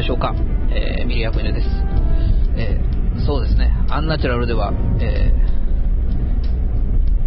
[0.00, 0.34] でしょうか、
[0.70, 1.66] えー、ミリアクニです、
[2.56, 3.70] えー、そうですね。
[3.90, 5.30] アンナチュラルでは、え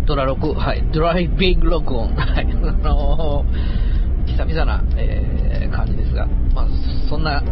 [0.01, 2.09] ー、ドラ6はいドライビング録音。
[2.17, 2.55] はいあ
[2.87, 6.67] のー、久々な、え、感じですがまあ
[7.07, 7.43] そんな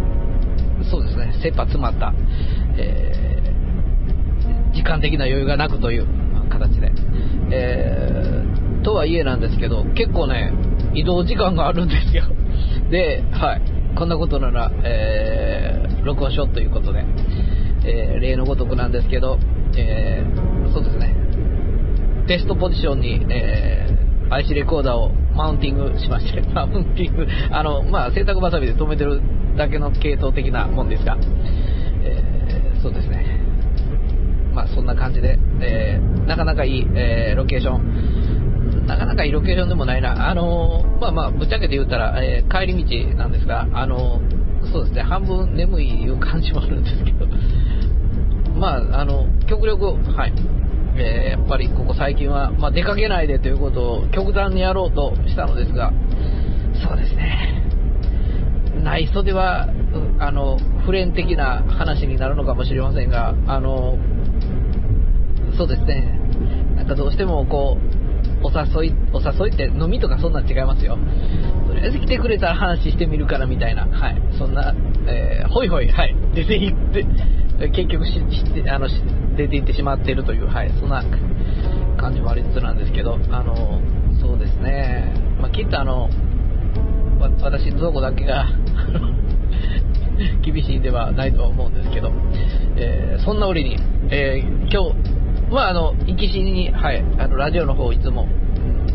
[0.90, 1.34] そうですね。
[1.44, 2.14] 切羽詰まった、
[2.78, 6.08] えー、時間的な余裕がなくという
[6.50, 6.92] 形で、
[7.52, 8.44] え、
[8.82, 10.52] とはいえなんですけど結構ね
[10.96, 12.24] 移動時間があるんですよ。
[12.90, 13.81] で、はい。
[13.98, 17.06] こんなことなら、えー、録音しようということで、
[17.86, 19.38] えー、例のごとくなんですけど、
[19.78, 21.16] えー、そうですね。
[22.28, 29.22] テストポジションに、えー、IC レコーダーをマウンティングしまして、 マウンティング、あの、まあ、洗濯バサミで止めてる
[29.58, 31.18] だけの系統的なもんですが、
[32.04, 33.42] えー、そうですね。
[34.54, 38.11] まあ、そんな感じで、えー、なかなかいい、えー、ロケーション、
[38.92, 40.30] なかなかいいロケーションでもないな。
[40.30, 47.26] あのー、まあまあ、ぶっちゃけて言ったら、えー、帰り道なんですが、あのー、そうですね、半分眠いいう感じもあるんですけど、
[48.60, 50.34] まあ、あの、極力、はい、
[50.98, 55.94] えやっぱりここ最近は、まあ、出かけないでということを極端にやろうとしたのですが、
[56.86, 57.64] そうですね、
[58.84, 59.70] 内袖は、
[60.20, 63.98] あの、普遍的な話になるのかもしれませんが、あの、
[65.58, 66.20] そうですね、
[66.76, 67.91] なんかどうしてもこう、
[68.44, 70.98] お誘い、お誘いって飲みとかそんなん違いますよ。
[71.68, 74.76] とりあえず来てくれたら話してみるからみたいな、はい、そんな、
[75.08, 77.06] えー、ほいほい、はい、出て行って、
[77.70, 78.88] 結局ししあの
[79.36, 81.04] 出て行ってしまっているという、はい、そんな
[81.98, 83.80] 感じもありつつなんですけど、あの、
[84.20, 86.10] そうですね、まあ、きっとあの、
[87.42, 88.48] 私のとこだけが
[90.42, 92.12] 厳しいではないとは思うんですけど、
[92.76, 93.78] えー、そんな折に、
[94.10, 95.21] えー、今日、
[95.52, 98.28] まあ、あの、行きしに、はい、あの、ラジオの方をいつも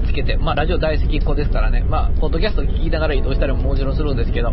[0.07, 4.53] つけて、まあ、ラジオ大好きっ子ですからね、まあ、ポッドキャスト聞きながら移動したりももちろんするんですけど、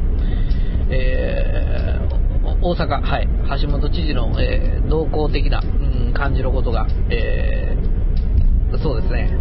[0.90, 3.28] えー、大阪、はい、
[3.62, 9.32] 橋本知事の、えー、動向的な、うん、感じることが、えー、そうですね、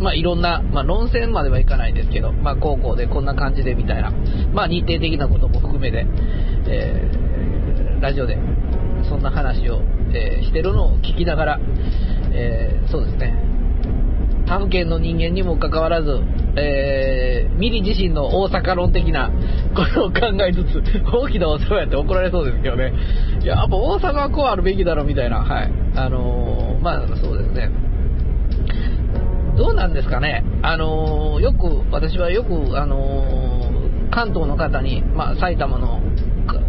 [0.00, 4.12] まあ、いろんな、まあ、論戦まではいかないですけど、まあ、高校でこんな感じでみたいな、
[4.52, 6.06] まあ、日程的なことも含めて、
[6.68, 8.36] えー、ラジオで
[9.08, 9.82] そんな話を
[10.14, 11.60] えー、してるのを聞きながら、
[12.32, 13.34] えー、そうですね、
[14.46, 16.20] 他府県の人間にもかかわらず、
[16.56, 19.30] えー、ミリ自身の大阪論的な
[19.74, 22.92] ことを考えつつ、大きなお世話やって怒られそうですけどね、
[23.42, 27.70] いや、やっぱ大阪はこうあるべきだろみたいな、はい、あのー、まあそうですね。
[29.56, 33.54] どうなんですかね、あのー、よく、私はよく、あの
[34.10, 36.00] 関東の方に、まあ、埼玉の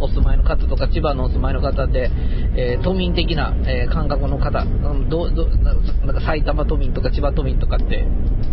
[0.00, 2.10] お住まいの方とか千葉のお住まいの方で、
[2.56, 4.64] えー、都民的な、えー、感覚の方、
[5.08, 8.06] どどなんか埼玉都民とか千葉都民とかって、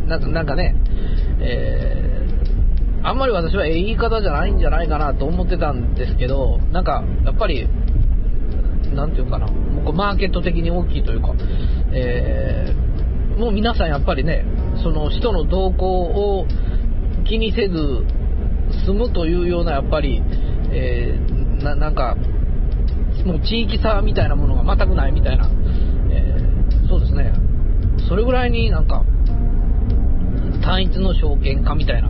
[0.08, 0.76] なんかなんかね、
[1.40, 7.68] えー、あんまり私は言い方じゃないんじゃないかなと思ってたんですけど、なんかやっぱり、
[8.94, 11.34] なんていうかな、もうマーケット的に大きいというか、
[11.92, 14.46] えー、もう皆さんやっぱりね、
[14.84, 15.86] その人の動向
[16.40, 16.48] を
[17.26, 18.06] 気にせず
[18.86, 20.22] 済むというようなやっぱり、
[20.74, 22.16] えー、ななんか、
[23.26, 25.50] もう地域差みたいなものが全くないみたいな、
[26.12, 27.34] えー、そうですね、
[28.10, 29.04] それぐらいになんか、
[30.62, 32.10] 単一の証券化みたいな。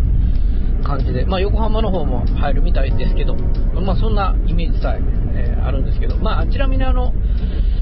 [0.83, 4.99] 感じで、まあ、横浜の方も入るみたいですけど、まあ、そんなイメージさえ
[5.35, 7.13] えー、あるんですけど、まあ、ちなみにあの、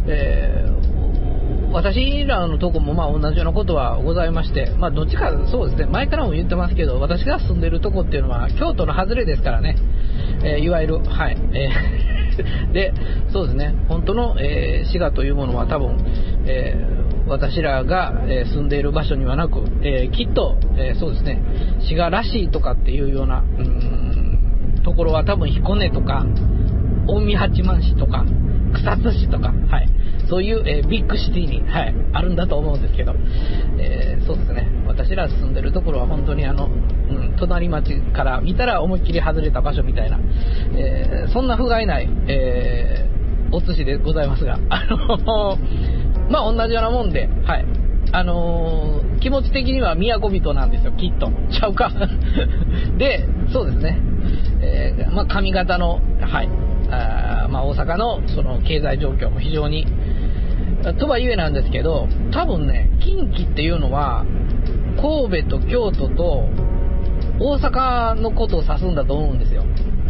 [0.07, 9.75] えー、私らのとこもまあ同じようなことはございまして、まあ、どっちかそうですね、前からも言ってますけど、私が住んでるとこっていうのは京都の外れですからね、
[10.43, 12.21] えー、いわゆる、はい、えー
[12.73, 12.93] で、
[13.29, 15.97] そうですね、本当の、えー、滋賀というものは多分、
[16.45, 21.41] えー、私らが、え住んでいる場所にはなく、えきっと、えそうですね、
[21.81, 26.25] 滋賀らしいとかっていうような、うん、ところは多分彦根とか、
[27.07, 28.25] 近江八幡市とか、
[28.73, 29.89] 草津市とか、はい、
[30.29, 33.13] そういう、えー、ビッグシティに、はい、あるんだと思うんですけど、
[33.77, 40.19] えー、そうですね、私ら住んでるところは本当にあの、うん、隣町から見たら思いっきり外れた場所みたいな、
[40.75, 43.09] えー、そんな不甲斐ない、え
[43.51, 45.57] お寿司でございますが、あの
[46.29, 47.65] まあ同じようなもんで、はい。
[48.13, 51.31] あのー、気持ち的には都人なんですよ、きっと。
[51.49, 51.91] ちゃうか
[52.97, 53.99] で、そうですね。
[54.61, 56.49] えー、まあ、髪型の、はい。
[56.89, 57.20] あ
[57.51, 59.85] まあ、大阪のその経済状況も非常に、
[60.99, 64.25] とはいえなんですけど、多分ね、近畿っていうのは、
[64.99, 66.49] 神戸と京都と
[67.39, 69.63] 大阪のことを指すんだと思うんですよ。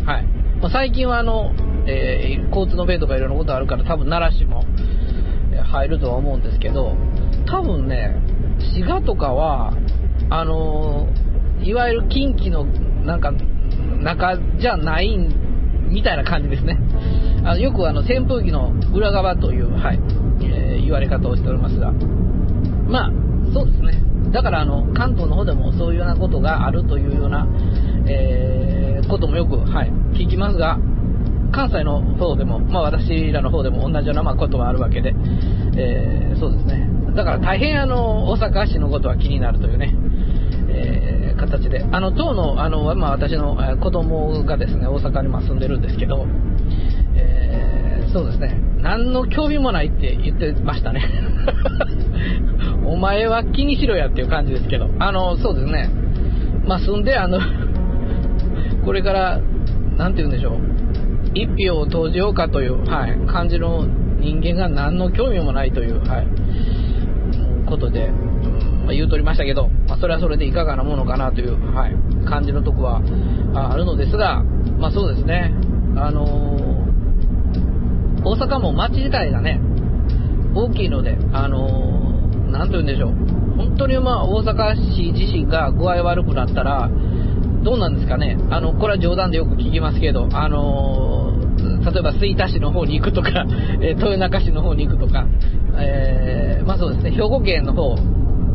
[0.06, 0.24] はい。
[0.62, 1.54] まあ、最近はあの、
[1.88, 4.64] えー、交通の便とかいろんなことあるから多分奈良市も
[5.64, 6.96] 入るとは思うんですけど、
[7.48, 8.16] 多分ね、
[8.74, 9.74] 滋賀とかは、
[10.30, 12.66] あのー、いわゆる近畿の
[13.04, 15.18] なんか中じゃない
[15.90, 16.78] みたいな感じですね。
[17.44, 20.00] あのよくあの扇風機の裏側という、はい
[20.42, 23.12] えー、言われ方をしておりますが、まあ、
[23.54, 24.02] そうですね。
[24.32, 27.48] だからあの関東の方でもそういうようなことがあるというような、
[28.08, 30.78] えー、こともよく、はい、聞きますが、
[31.52, 35.14] 関西の方でも、まあ、私らの方でも同じようなまことはあるわけで、
[35.76, 36.88] えー、そうですね。
[37.16, 39.94] だから大変あの大阪市のことは気になるというね、
[40.70, 46.26] えー、形で、あの当のあの、まあ、私の子供がですね大阪にま住んでるんですけど、
[47.16, 51.04] え、そうですね、何の興味もないって言ってましたね。
[52.86, 55.90] お前は気にしろやっていう感じですけど、あのそうですね、
[56.66, 57.40] まあ、住んで、あの
[58.86, 59.40] これから、
[59.98, 60.54] なんて言うんでしょう、
[61.34, 63.86] 一票を投じようかという、はい、感じの
[64.20, 66.28] 人間が何の興味もないという、はい、
[67.66, 68.32] ことで、うん
[68.86, 73.02] まあ、言うとりましたけど、まあ、それはそれでいかがなものかなという、はい、感じのとこは
[73.54, 74.44] あるのですが、
[74.78, 75.54] まあ、そうですね、
[75.96, 76.71] あのー、
[78.24, 79.60] 大阪も街自体がね、
[80.54, 83.16] 大きいので、あのー、なんと言うんでしょう、
[83.58, 86.90] 本当にまあ大阪市自身が具合悪くなったら、
[87.64, 91.34] どうなんですかね、あのこれは冗談でよく聞きますけど、あの
[91.84, 93.46] 例えば吹田市の方に行くとか、
[93.82, 95.26] え豊中市の方に行くとか、
[95.78, 97.96] えー、まあそうですね、兵庫県の方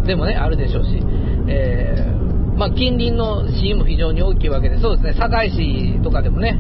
[0.07, 1.03] でもね、あるでしょうし、
[1.49, 2.16] え、
[2.57, 6.59] まあ、近隣の市も非常に大きいわけで、そうですね、堺市とかでもね、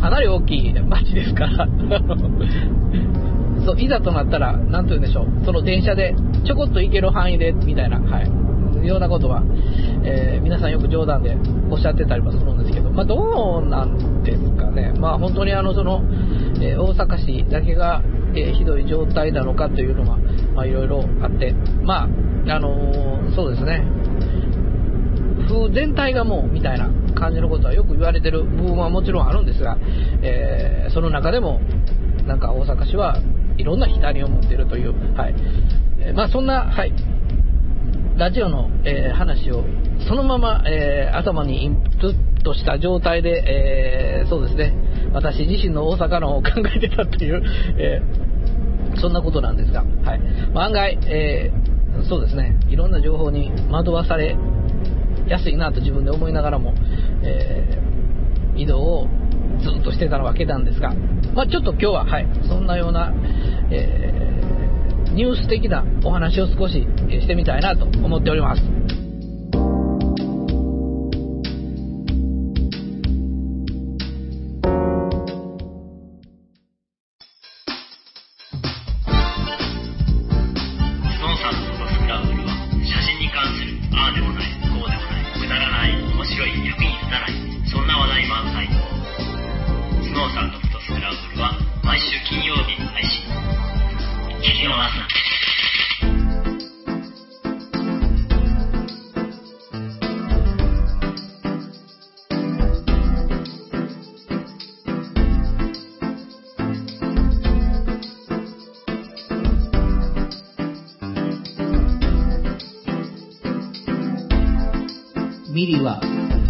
[0.00, 1.68] かなり大きい町ですから。
[3.64, 6.14] そういざとなったら、なんと言うんでしょう、その電車で
[6.44, 9.42] ちょこっと行ける範囲でみたいな、はい、ようなことは、
[10.04, 11.36] えー、皆さんよく冗談で
[11.70, 16.02] おっしゃってたりもするんですけど、まあ、どうなんですかね、まあ、本当にあのその、
[16.60, 18.02] えー、大阪市だけが、
[18.34, 20.18] えー、ひどい状態なのかというのは、
[20.54, 22.08] ま、いろいろあって、まあ
[22.46, 23.82] あのそうですね、
[25.44, 29.78] 風全体がもうみたいな感じのことはよく言われてる部分はもちろんあるんですが、
[30.22, 31.60] えその中でも、
[32.26, 33.20] なんか大阪市は
[33.56, 35.34] いろんな光を持っているという、はい。
[36.00, 36.92] えまあ、そんな、はい、
[38.16, 39.64] ラジオの、えー、話を
[40.08, 44.74] そのまま、えー、頭にインプットした状態で、えー、そうですね、
[45.12, 47.42] 私自身の大阪のを考えてたという、
[47.78, 48.02] え
[49.00, 50.20] そんなことなんですが、はい、
[50.54, 51.52] 案外、え
[52.08, 54.36] そうですね、いろんな情報に惑わされ
[55.26, 56.74] 安いなと自分で思いながらも、
[57.22, 57.78] え
[58.56, 59.08] 移動を
[59.60, 60.94] ずっとしてたわけなんですが、
[61.34, 63.12] まあ、ちょっと今日は、はい、そんなような、
[63.70, 64.24] えー
[65.14, 68.62] ニュース的なお話を少ししてみたいなと思っております。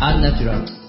[0.07, 0.85] アンナチュラル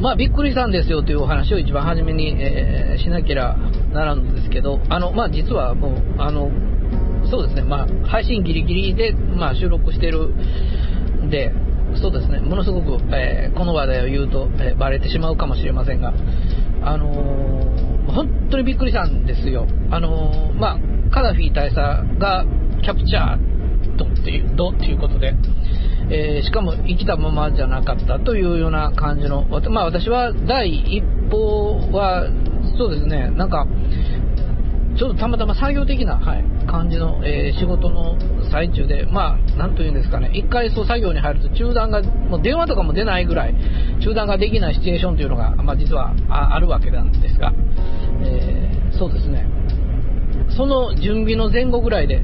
[0.00, 3.56] まあ、びっくりしたんですよというお話を一番初めに、えー、しなきゃ
[3.92, 6.50] ならんのですけど、あの、まあ、実はもう、あの、
[7.30, 11.52] そうですね、まあ、配信ギリギリで、まあ、収録してるんで、
[12.00, 16.12] そうですね、ものすごく、えー、この話題を言うと、えー、バレてしまうかもしれませんが、
[16.82, 19.66] あのー、本当にびっくりしたんですよ。
[19.90, 20.78] あのまあ、
[21.10, 21.76] カダフィ大佐
[22.18, 22.44] が
[22.82, 25.34] キャプチャーとっていう、っていうことで、
[26.10, 32.28] えー、しかも生きたままじゃなかったというような感じの、まあ、私は第一報は、
[32.76, 33.66] そうですね、なんか、
[34.96, 38.16] ちょっとたまたま作業的な、はい、感じの、えー、仕事の
[38.50, 43.54] 最中で、まあ、なんというんですかね、一回そう作業に入ると中断が、もう電話とかも出ないぐらい、
[44.00, 47.52] 中断ができないシチュエーションというのが、まあ、実はあるわけなんですが、
[48.22, 49.46] えー、そうですね、
[50.56, 52.22] その準備の前後ぐらいで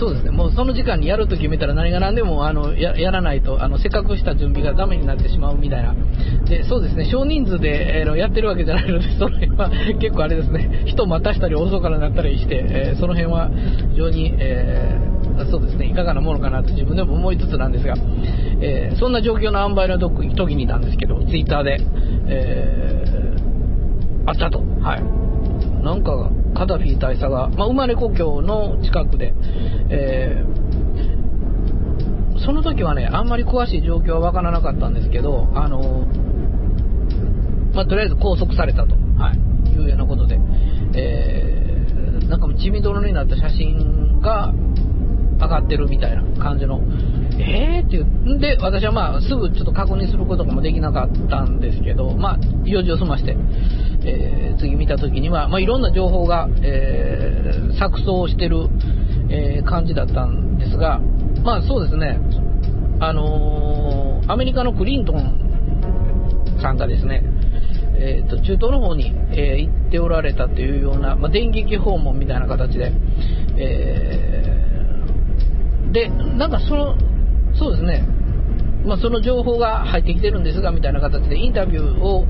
[0.00, 5.94] そうですね、もうその時間にやると決めたら何が何でもあのやらないとあの、せっかくした準備がダメになってしまうみたいな、
[6.48, 7.04] でそうですね。
[7.04, 13.50] 少人数で、えー、やってるわけじゃないので、 その辺は結構あれですね、人待たしたり遅からなったりして、えー、その辺は
[13.90, 17.94] 非常に、えー、そうですね、いかがなものかなと自分でも思いつつなんですが、
[18.62, 21.78] えー、そんな状況の塩梅の時になんですけど、ツイッターで、
[22.26, 23.04] え、
[24.24, 24.62] あったと。
[24.80, 25.82] はい。
[25.84, 29.34] なんか、カダフィ大佐が、まあ、生まれ故郷の近くで、
[29.90, 36.06] えー、その時はね、あんまり詳しい状況はわからなかったんですけど、あの
[37.74, 40.38] まあ、とりあえず拘束されたと、はい、いうようなことで、
[40.94, 44.52] えー、なんかもう血みどろになった写真が
[45.40, 46.80] 上がってるみたいな感じの、
[47.38, 53.36] えーっていう、で、私はまあ、すぐちょっと確認することもできなかったんですけど、まあ、用事を済まして、
[54.02, 58.68] えー、次見た時には、まあ、いろんな情報が、えー、錯綜してる、
[59.30, 61.00] えー、感じだったんですが、
[61.44, 62.18] まあそうですね、
[63.00, 67.22] あのアメリカのクリントンさんがですね、
[68.02, 72.92] えーと、中東の方に、えー、行っておられたというような、まあ、電撃訪問みたいな形で、
[73.58, 74.40] え、
[75.92, 76.96] で、なんかその、
[77.54, 78.06] そうですね、
[78.86, 82.24] まあ、その情報が入ってきてるんですが、みたいな形でインタビューを、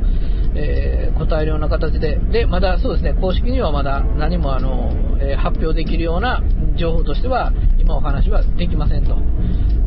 [0.55, 6.43] えー、答えるような形で、で、まだそうですね、公式にはまだ何もあの、え発表できるような
[6.77, 9.17] 情報としては、今お話はできませんと。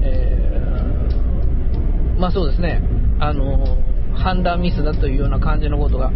[0.01, 0.53] え
[2.17, 2.81] まあそうですね、
[3.19, 3.77] あの
[4.15, 6.11] 判断ミスだというような感じのことが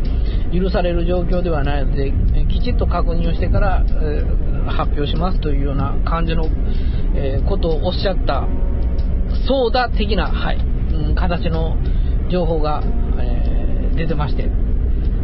[0.53, 2.13] 許される状況ではないので、
[2.47, 4.23] きちっと確認をしてから、え、
[4.67, 6.45] 発表しますというような感じの、
[7.15, 8.47] え、ことをおっしゃった、
[9.47, 11.77] そうだ的な、はい、うん、形の
[12.29, 12.83] 情報が、
[13.97, 14.49] 出てまして、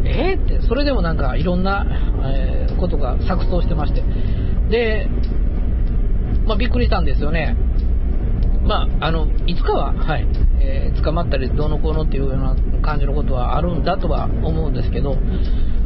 [0.05, 0.43] えー？
[0.43, 1.85] って、それでもなんかいろんな、
[2.25, 4.03] えことが錯綜してまして、
[4.69, 5.07] で、
[6.45, 7.55] まあ、びっくりしたんですよね。
[8.65, 10.27] まあ、あの、いつかは、はい、
[10.59, 15.17] えー、捕まったりどうのこうのっていうような感じのことはあるんだとは思うんですけど、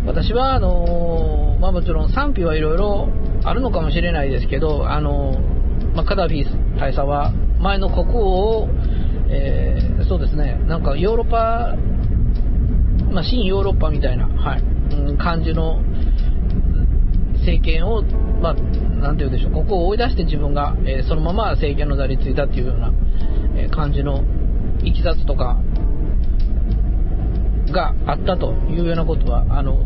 [0.06, 3.10] 私は、あのー、まあ、もちろん賛否はいろいろ
[3.44, 6.46] あるのかもしれないですけど、あのー、まあ、カダフィ
[6.80, 8.70] 大佐は前の国王を、
[9.30, 11.76] えー、そうですね、なんかヨーロッパ、
[13.12, 15.82] まあ、新ヨーロッパみたいな、はい、うん、感じの
[17.40, 18.04] 政権を、
[18.42, 22.94] まあ、なんて言うでしょう、ここを追い出して自分が、えー、そのまま政権の座についたっていうような、
[23.56, 24.24] えー、感じの
[24.84, 25.58] いきさつとか
[27.72, 29.86] があったというようなことは、あの、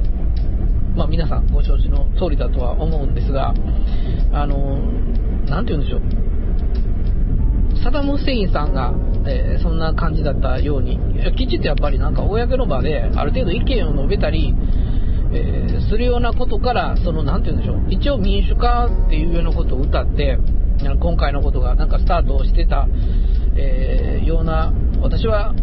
[0.96, 3.54] まあ、皆さんご承知の通りだとは思うんですが、
[4.34, 4.80] あの、
[5.48, 6.02] なんて言うんでしょう、
[7.84, 8.94] サダム・フセインさんが、
[9.28, 11.00] えー、そんな感じだったように、
[11.38, 14.54] きちっとやっぱりなんか公の場である程度意見を述べたり、
[15.34, 20.38] えー、するようなことから、その、なんて言うんでしょう、一応民主化っていうようなことを歌って、
[21.00, 22.88] 今回のことがなんかスタートしてた、
[23.56, 25.54] えー、ような、私は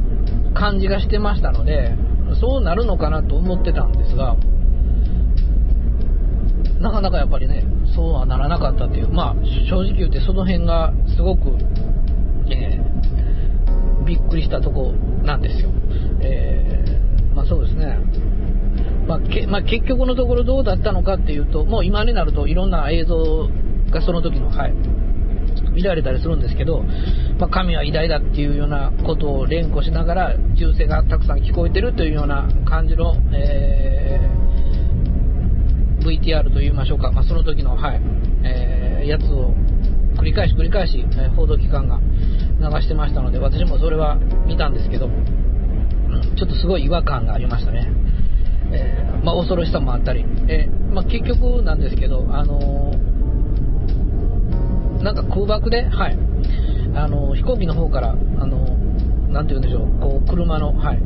[0.55, 1.95] 感じがしてましたので、
[2.41, 4.37] そうなるのかなと思ってたんですが、
[6.81, 9.35] なかなかやっぱりね、そうはならなかったっていう、まあ、
[9.69, 11.57] 正直言ってその辺がすごく、
[12.51, 12.98] えー、
[14.09, 15.71] びっくりしたとこなんですよ。
[16.21, 17.99] えー、まあそうですね。
[19.07, 23.49] まあけまあ、結局のところどうだったのかっていうと、もう今になるといろんな映像
[23.91, 24.75] がその時の、はい、
[25.73, 26.83] 見られたりするんですけど、
[27.39, 38.01] まあ、神は偉大だっていうようなことを連呼しながら、銃声がたくさん聞こえてるというような感じの、えー、VTR といいましょうか、まあ、その時の、はい、
[38.45, 39.55] えー、やつを
[40.17, 42.01] 繰り返し繰り返し、え報道機関が
[42.59, 45.09] 流してましたので、私もそれは見たんですけど、
[46.37, 47.91] ちょっとすごい違和感がありましたね。
[48.71, 56.19] えー、まあ、恐ろしさもあったり、えー、まあ、結局なんですけど、あのー、なんか空爆で、はい、
[56.95, 58.77] あの飛行機の方から、あの
[59.29, 60.99] なんて言うんでしょう、こう車の、はい、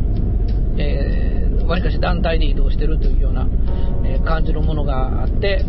[0.78, 3.46] えー、わりかし団体で移動してるというような、
[4.04, 5.64] え感じのものがあって、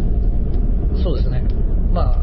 [1.03, 1.43] そうですね、
[1.91, 2.22] ま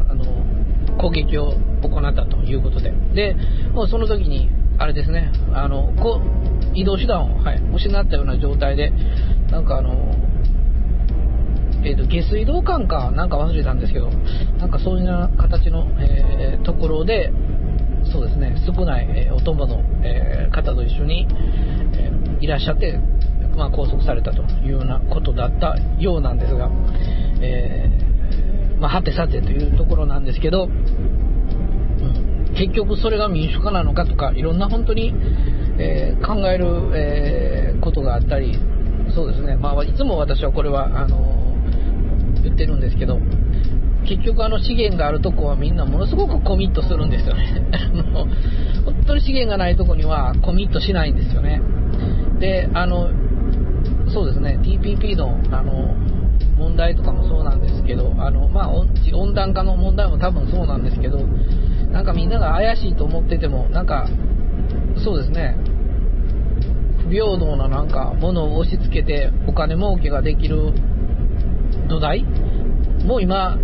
[1.01, 3.35] 攻撃を行ったということで、で、
[3.73, 6.21] もうその時に、あれですね、あのこ
[6.73, 8.91] 移動手段を、はい、失ったような状態で、
[9.51, 10.15] なんかあの、
[11.83, 14.09] えーと、下水道管かなんか忘れたんですけど、
[14.59, 17.31] なんかそういうような形の、えー、ところで、
[18.11, 21.27] そうですね、少ない、えー、お供の、えー、方と一緒に、
[21.95, 22.99] えいらっしゃって、
[23.55, 26.71] まあ、拘束されたというようなことだったようなんですが、
[27.41, 27.89] え
[28.81, 30.67] まあ、はてさてというところなんですけど、
[32.57, 35.13] 結局それが民主化なのかとか、いろんな本当に、
[35.77, 38.57] えー、考える、えー、ことがあったり、
[39.13, 41.55] そうですね、まあ、いつも私はこれはあの
[42.43, 43.19] 言ってるんですけど、
[44.07, 47.61] 結局あの資源があるとこはみんなものすごくコミットするんですよね。
[48.11, 48.27] もう
[48.85, 51.61] 本当に資源がないとこにはコミットしないんですよね。
[52.39, 53.11] で、あの、
[54.07, 55.95] そうですね、TPP のあの
[56.61, 61.17] 問題とかもそうなんですけど、あの、まあ、温暖化の問題も多分そうなんですけど、
[61.91, 64.07] なんかみんなが怪しいと思ってても、なんか、
[65.03, 65.57] そうですね、
[67.03, 70.73] 不平等ななんかものを押し付けてお金儲けができる
[71.89, 72.23] 土台？
[73.05, 73.57] もう今、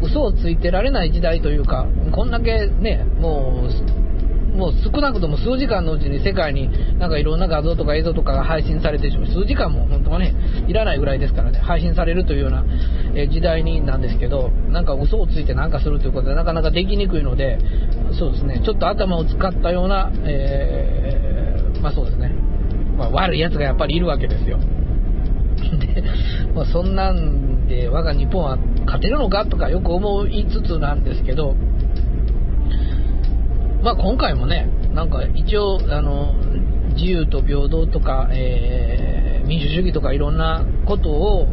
[0.00, 3.97] 嘘をついてられない時代というか、こんだけね、もう、
[4.58, 10.34] もう少なくとも数時間のうちに世界になんかいろんな画像とか映像とかが配信されてしまう、数時間も本当はね、
[10.66, 12.64] いらないぐらいですからね、配信されるというような、
[13.14, 17.58] え時代になんですけど、なんか嘘をついてなんかするということでなかなかできにくいので、
[18.18, 22.34] そうですね、ちょっと頭を使ったような、えー、まあそうですね、
[22.96, 24.58] まあ、悪い奴がやっぱりいるわけですよ。
[25.94, 26.02] で、
[26.54, 31.54] まあ、そんなんで我が日本は勝てるのかとかよく思いつつなんですけど、
[33.82, 36.34] まあ、今回もね、なんか一応、あの、
[36.94, 41.46] 自由と平等とか、えー、民主主義とかいろんなことを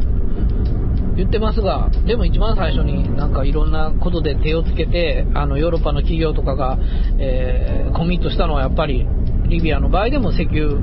[1.16, 6.78] 言ってますが、でも一番最初になんかいろんなことで手をつけて、あのヨーロッパの企業とかが、
[7.18, 9.06] えー、コミットしたのはやっぱり
[9.48, 10.74] リビアの場合でも石油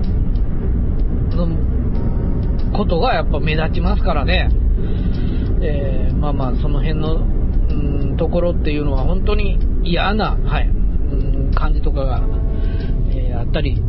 [1.35, 1.47] の
[2.75, 4.49] ことがやっぱ目立ちますからね、
[5.61, 7.23] えー、まあまあその辺の、う
[8.13, 10.69] ん、ところっていうのは本当に嫌な、はい、
[11.53, 12.21] 感じとかが、
[13.11, 13.81] えー、あったり、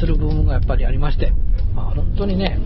[0.00, 1.32] する部分がやっぱりありまして、
[1.74, 2.64] まあ、本当にね、う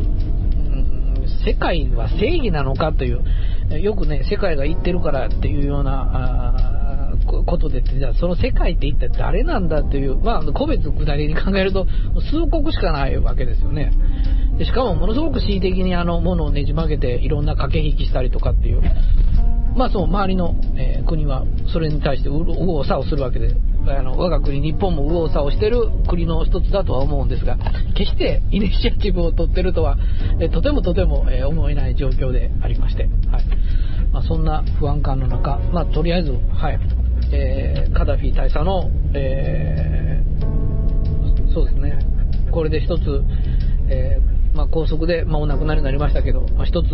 [1.25, 6.79] ん、世界は正義なのかという、よくね、世界が言ってるからっていうような、
[7.47, 11.87] ことでじゃあその世界って一体誰なんだっていう、まあ、個別具体的に考えると、
[12.31, 13.93] 数国しかないわけですよね。
[14.59, 18.83] でしかも、ものすごく恣意的にあの、ものをねじ曲げて、いろんな駆け引きしたりとかっていう、
[19.77, 23.55] まあそう、周りの、えー、国は、それに対して右往左往するわけで、
[23.87, 27.59] あの、我が国、日本も右往左往してる国の一つだとは思うんですが、
[27.97, 29.97] 決してイニシアチブを取ってるとは、
[30.41, 33.13] え、とてもとても、え、思えない状況でありまして、はい。
[34.13, 36.79] まあ、そんな不安感の中、まあ、とりあえず、はい、
[37.33, 41.99] えー、カダフィ大佐の、えー、そうですね、
[42.51, 43.25] これで一つ、
[43.89, 46.89] えー、まあ、高速で、まあ、お亡くなりになりましたけど、まあ、一つ、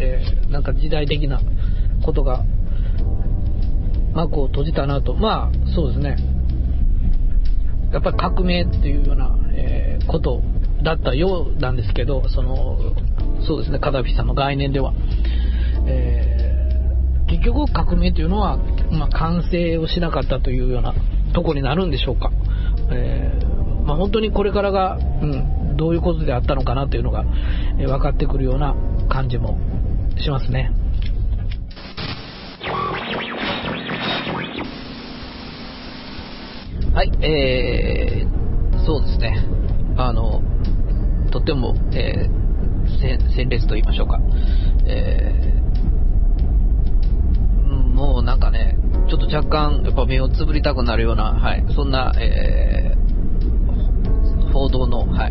[0.00, 1.40] えー、なんか時代的な
[2.04, 2.44] ことが、
[4.14, 6.16] 幕を閉じたなと、まあ、そうですね、
[7.92, 10.42] やっぱり革命っていうような、えー、こと
[10.82, 12.78] だったようなんですけど、その、
[13.46, 14.92] そうですね、カダフィさんの概念では。
[15.86, 16.48] えー
[17.28, 18.56] 結局革命というのは、
[18.90, 20.94] まあ、完成をしなかったというような
[21.34, 22.32] とこになるんでしょうか。
[22.90, 27.24] えー、まあ、本当にこれからが、うん、どういうことであったのかなというのが、
[27.78, 28.74] え、分かってくるような
[29.08, 29.58] 感じも
[30.18, 30.72] しますね。
[36.98, 39.46] はい、えー、そうですね。
[39.96, 40.42] あの、
[41.30, 44.18] とても、えー、鮮烈と言いましょうか。
[44.88, 45.58] えー
[47.94, 48.76] もうなんかね、
[49.08, 55.28] ちょっと若干、やっぱ目をつぶりたくなるような、はい、そんな、えー、報道の、は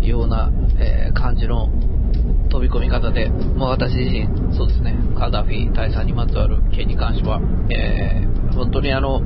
[0.00, 1.68] い、ような、えー、感じの
[2.50, 9.20] 飛び込み方で、もう私自身、そうですね、カダフィ大佐にまつわる件に関しては、えー、本当にあの、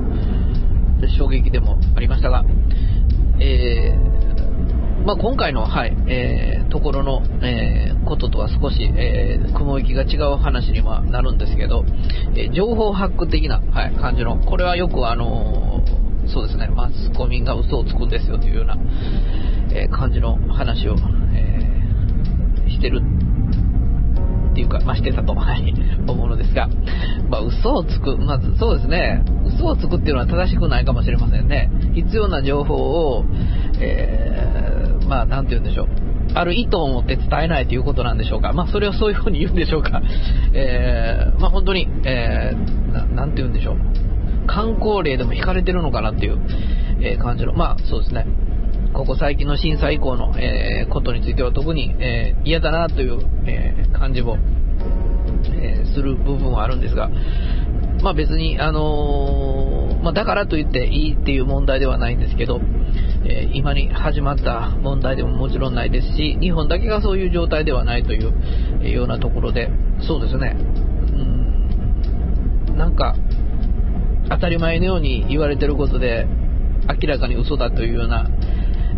[1.09, 2.43] 衝撃でもありましたが、
[3.39, 4.15] えー
[5.05, 11.85] まあ、今回の、はいえー、ところの、えー、こととは少し、え、雲行きが違う話にはなるんですけど、
[12.35, 15.83] え情報ハック的な、はい、感じの、これはよく、あの
[16.27, 18.77] そうですね、マスコミが嘘をつくんですよというような、
[19.75, 20.95] え感じの話を、
[21.35, 23.03] えしてる
[24.55, 25.73] っていうか、まあ、してたと、はい、
[26.07, 26.69] 思うのですが、
[27.29, 31.69] まあ、嘘をつく、まずそうですね、嘘をつくっていうのは正しくないかもしれませんね。
[31.93, 33.25] 必要な情報を、
[33.81, 35.87] えー、まあ、なんて言うんでしょう。
[36.33, 38.53] ある意図を持って伝えないということなんでしょうか。
[38.53, 40.01] まあ、それをそういうふうに言うんでしょうか。
[40.53, 43.77] えー、まあ、本当に、えー、ななんて言うんでしょう。
[44.47, 46.39] 観光例でも引かれてるのかなっていう、
[47.01, 48.25] えー、感じの、まあ、そうですね。
[48.95, 54.37] ここ最近の震災以降の、えー、ことについては特に、えー、嫌だなという、え感じも、
[55.53, 57.09] えする部分はあるんですが、
[58.01, 62.61] まあ別に、あのまあ、だからといっていいっていう問題ではないんですけど、
[63.25, 68.33] え今に始まった問題でももちろんないですし、日本だけがそういう状態ではないという、
[68.89, 69.69] ようなところで、
[70.07, 70.55] そうですね、
[72.69, 73.15] うん、なんか、
[74.29, 76.25] 当たり前のように言われてることで、
[76.87, 78.29] 明らかに嘘だというような、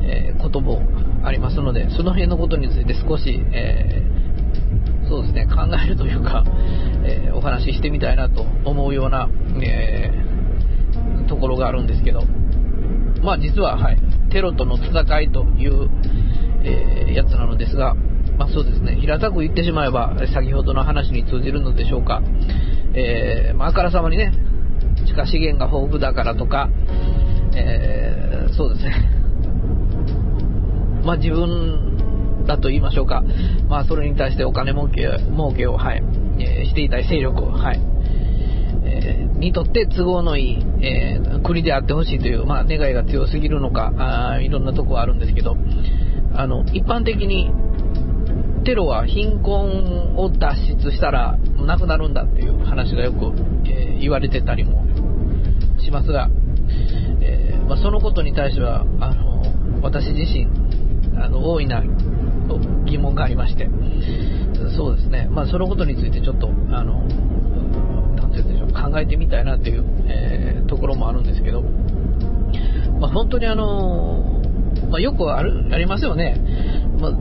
[0.07, 0.81] えことも
[1.23, 6.43] ありますので、その辺のことについて少し、えー、そうですね、考えるというか、
[7.05, 9.29] えー、お話ししてみたいなと思うような、
[9.61, 10.11] え、
[11.27, 12.23] ところがあるんですけど、
[13.21, 13.97] まあ実は、はい、
[14.31, 15.89] テロとの戦いという、
[16.63, 17.95] え、やつなのですが、
[18.37, 22.21] まあそうですね、平たく言ってしまえば、先ほどの話に通じるのでしょうか。
[22.93, 24.31] えー、まあ、あからさまにね、
[25.05, 26.69] 地下資源が豊富だからとか、
[27.55, 29.16] えー、そうですね。
[31.07, 33.23] まあ自分だと言いましょうか。
[33.69, 36.03] まあそれに対してお金儲け、儲けを、はい、
[36.39, 37.79] えー、していたい勢力を、はい、
[38.83, 43.93] え、にとって都合のいい、えー、国であってほしいという、まあ願いが強すぎるのか、
[44.33, 45.55] あいろんなとこはあるんですけど、
[46.33, 47.53] あの、一般的に
[48.65, 53.31] テロは貧困を脱出したらなくなるんだっていう話がよく、
[53.65, 54.85] えー、言われてたりも
[55.79, 56.29] しますが、
[57.21, 60.66] えー、まあ、そのことに対してはあの私自身
[61.19, 61.83] あの大いな
[62.85, 63.69] 疑問がありまして。
[64.75, 67.03] そうですね、まあ、そのことについてちょっとあの
[68.15, 68.91] なんて言うんでしょう。
[68.91, 74.41] 考えてみたいなっていう、えー、ところもあるんですけど、まあ、本当にあの、
[74.89, 76.39] まあ、よくあるありますよね、
[76.99, 77.11] まあ、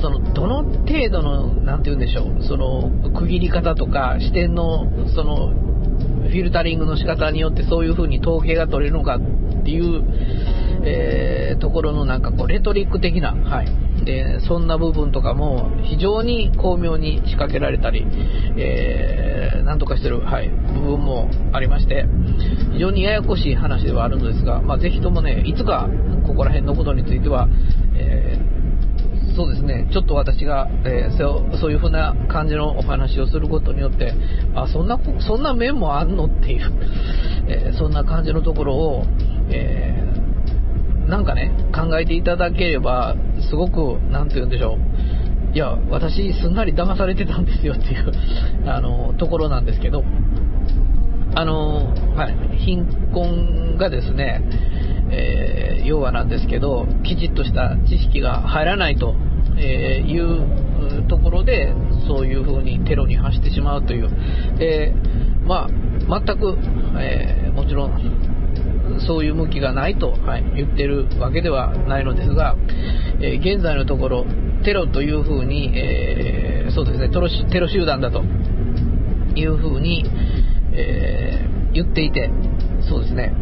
[0.00, 10.02] そのどの程度の、なんて言うんでしょう、その区切り方とか視点のそのフィルタリングの仕方によってそういう風に統計が取れるのかっていう、
[10.88, 18.06] えー、ところのなんかこうレトリック的な、はい、でそんな部分とかも非常に巧妙に仕掛けられたり、
[18.56, 22.06] えー、なんとかしてる、はい、部分もありまして
[22.72, 25.88] 非常にややこしい話ではあるのですが、まあ、ぜひともねいつか
[26.26, 27.48] ここら辺のことについては、
[27.94, 28.58] えー
[29.38, 31.16] そうですね、ちょっと私が、えー、
[31.60, 34.12] そういう風な感じのお話をすることによって、
[34.56, 36.72] あ、そんな、そんな面もあんのっていう、
[37.46, 39.04] えー、そんな感じのところを、
[39.50, 40.07] え、
[41.08, 43.16] なんかね、考えていただければ、
[43.48, 48.12] すごく、なんて言うんでしょう、いや、私、すんなり騙されてたんですよっていう
[48.68, 50.04] あの、ところなんですけど、
[51.34, 54.42] あの、はい、貧困がですね、
[55.10, 59.14] えー、要はなんですけど、きちっとした知識が入らないと
[59.60, 61.72] えー、いうところで、
[62.06, 64.10] そういう風にテロに走ってしまうという、
[64.60, 64.94] え、
[65.44, 65.68] まあ、
[66.20, 66.56] 全く、
[66.98, 68.17] えー、もちろん、
[69.06, 72.56] そういう向きがないと、はい、言ってるわけではないのですが、
[73.20, 74.26] え現在のところ、
[74.64, 78.22] テロという風に、えそうですねテロ、集団だと
[79.34, 80.04] いう風に、
[80.72, 82.30] え言っていて、
[82.88, 83.32] そうですね、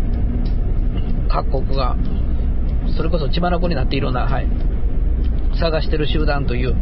[1.28, 1.96] 各国が、
[2.96, 4.48] それこそ血眼になっているような、はい、
[5.58, 6.76] 探してる集団という、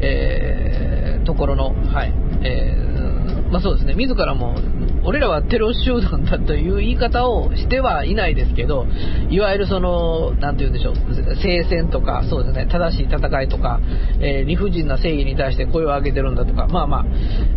[0.00, 4.54] えー、ところの、はい、えー、まあ、そうですね、自らも、
[5.04, 8.86] 俺らはテロ集団だという言い方をしてはいないですけど、
[9.30, 10.94] いわゆるその、なて言うんでしょう、
[11.42, 13.80] 聖戦とか、そうですね、正しい戦いとか、
[14.20, 17.04] えー、理不尽な正義に対して声を上げてるんだとか、まあまあ、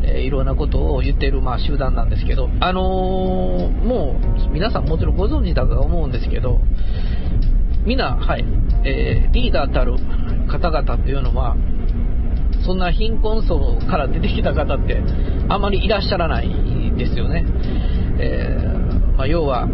[0.03, 4.15] えー、いろんなことを言ってる、まあ、集団なんですけど、あのー、も
[4.47, 6.59] う、皆さんもちろんご存知だと思うんですけど、
[7.85, 8.45] みんな、はい、
[8.85, 9.95] えー、リーダーたる
[10.47, 11.55] 方々っていうのは、
[12.65, 15.01] そんな貧困層から出てきた方って
[15.49, 16.49] あまりいらっしゃらない
[17.05, 17.45] ですよね。
[18.19, 19.67] えー、まあ、要は、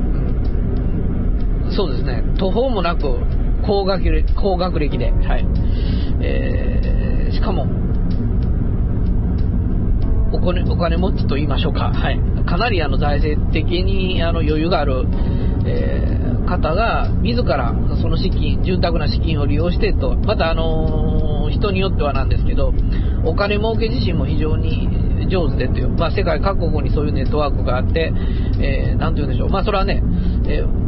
[1.75, 3.19] そうですね、途方もなく
[3.65, 5.45] 高学歴高学歴で、はい。
[6.21, 7.67] えー、しかも
[10.31, 15.07] お金お金持ちと言いましょうか、はい、かなりあの財政的にあの余裕がある、
[15.65, 22.73] えー方が自らその資金、潤沢な資金を利用してと、またあの人によってはなんですけど、
[23.25, 24.87] お金儲け自身も非常に
[25.29, 28.11] 上手でという、まあ、世界各国にそういうネットワークがあって、
[28.59, 30.01] えー、て言うんでしょう、まあ、それはね、
[30.47, 30.87] えー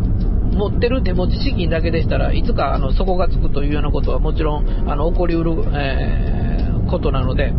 [0.49, 7.53] 持ってる手持ち資金だけでしたらいつかあの底がつくというようなことはもちろんあの起こりうる、えー、ことなので、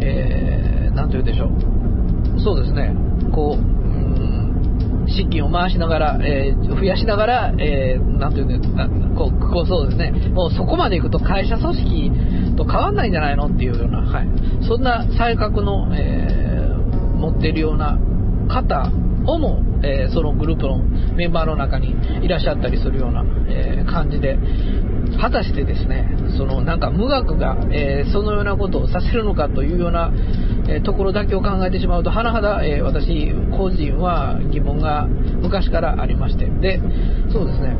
[0.00, 2.94] えー、て言うんでしょう、そうですね、
[3.32, 3.81] こう
[5.12, 14.28] 資金を回しながら、えー、増やしながら、えー、なんていうんだこう、こうそうですね、もうそこまでいくと会社組織と変わんないんじゃないのっていうような、はい、
[14.66, 17.98] そんな才覚の、えー、持っているような
[18.48, 18.90] 方
[19.26, 20.78] をも、えー、そのグループの
[21.14, 21.94] メンバーの中に
[22.24, 24.38] いらっしゃったりするような、えー、感じで、
[25.20, 30.12] 果たしてですね、そのなんか無学が、えー、そのようなことをさせるのかというような、
[30.68, 36.80] えところだけを考えてしまうと、甚だ、え私個人は疑問が昔からありまして、で、
[37.32, 37.76] そうですね、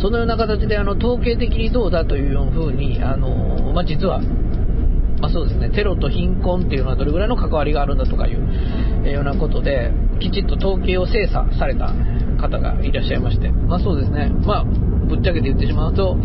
[0.00, 4.20] そのような形であの統計的にどうだというような風に、あのまあ、実は、
[5.20, 11.92] まあ、そうですね、テロと貧困っていうのはどれぐらいの関わりがあるんだとかいう、えようなことで、きちっと統計を精査された
[12.40, 16.16] 方がいらっしゃいまして、まあそうですね、まあ、ぶっちゃけて言ってしまうと、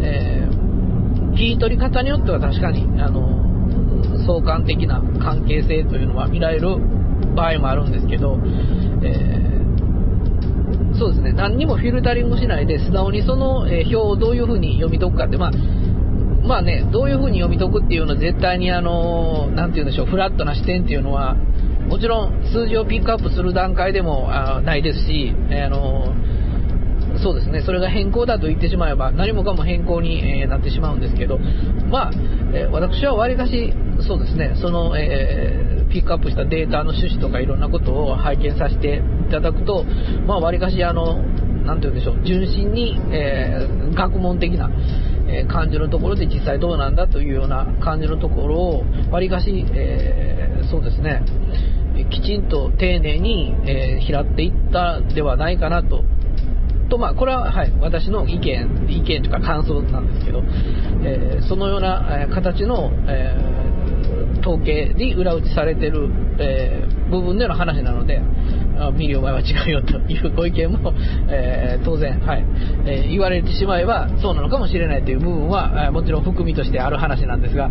[0.00, 3.45] えー、切り取り方によっては確かに、あの、
[4.26, 6.76] 相関的な関係性というのは見られる
[7.34, 8.38] 場合もあるんですけど、
[9.02, 15.50] えー、そうですね、何にもフィルタリングしないで、素直にその、表をどういうふうに読み解くかって、まあ、
[16.46, 21.36] まあね、どういうふうに読み解くっていうのは絶対にあの、なて言うんでしょう、フラットな視点っていうのは、
[21.88, 26.14] もちろん数字をピックアップする段階でもあないですし、え、あの
[27.22, 31.38] そうですね、それが変更だと言ってしまえば、何もかも変更に、え、なってしまうんですけど、
[31.90, 32.10] まあ、
[32.52, 39.84] え、私はわりかし、そうですね、その、えー、ピックアップしたデータの趣旨とかいろんなことを拝見させていただくと、
[40.26, 41.22] まあ、わりかし、あの、
[41.64, 44.70] なて言うんでしょう、純真に、え学問的な、
[45.28, 51.22] え感じのところで実際どうなんだというような感じのところを、わりかし、えそうですね、
[52.10, 56.04] きちんと丁寧に、え拾っていったではないかなと
[56.88, 60.42] と、まあ、これは、はい、私の意見、意見とか感想なんですけど、
[61.02, 68.20] えー、そのような、形の、えー、統計に裏打ちされてる、えー、部分での話なので、
[68.94, 70.92] 見る前は違うよというご意見も、
[71.30, 72.44] えー、当然、はい
[72.84, 77.70] えー、言われてしまえばそうなのかもしれないという部分はえ、もちろん含みとしてある話なんですが、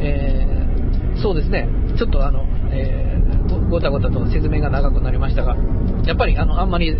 [0.00, 0.44] え、
[1.22, 3.14] そうですね、ちょっとあの、え
[3.70, 5.56] ごたごたと説明が長くなりましたが、
[6.06, 6.96] やっぱりあのあんまり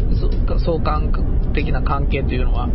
[0.65, 2.69] 相関的な関係というのは、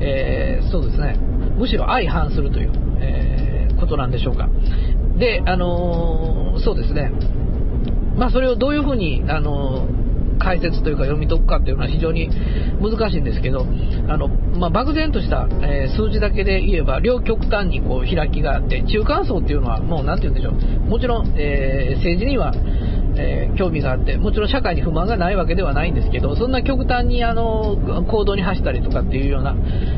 [0.00, 1.18] えー、そうですね、
[1.58, 4.48] むしろ相反するという、えー、ことなんでしょうか。
[5.18, 7.10] で、あのー、そうですね、
[8.16, 9.86] まあ、それをどういうふうに、あの
[10.42, 12.28] 解説というか読み解くかっていうのは非常に
[12.80, 13.64] 難しいんですけど、
[14.08, 22.52] あのまあ、漠然とした、えー、数字だけで言えば、両極端にこう開きがあって、中間層っていうのはもう何て言うんでしょう、もちろん、えー、政治には、
[23.16, 27.76] えー、興味があって、もちろん社会に不満がないわけではないんですけど、そんな極端にあの
[28.10, 29.56] 行動に走ったりとかっていうような、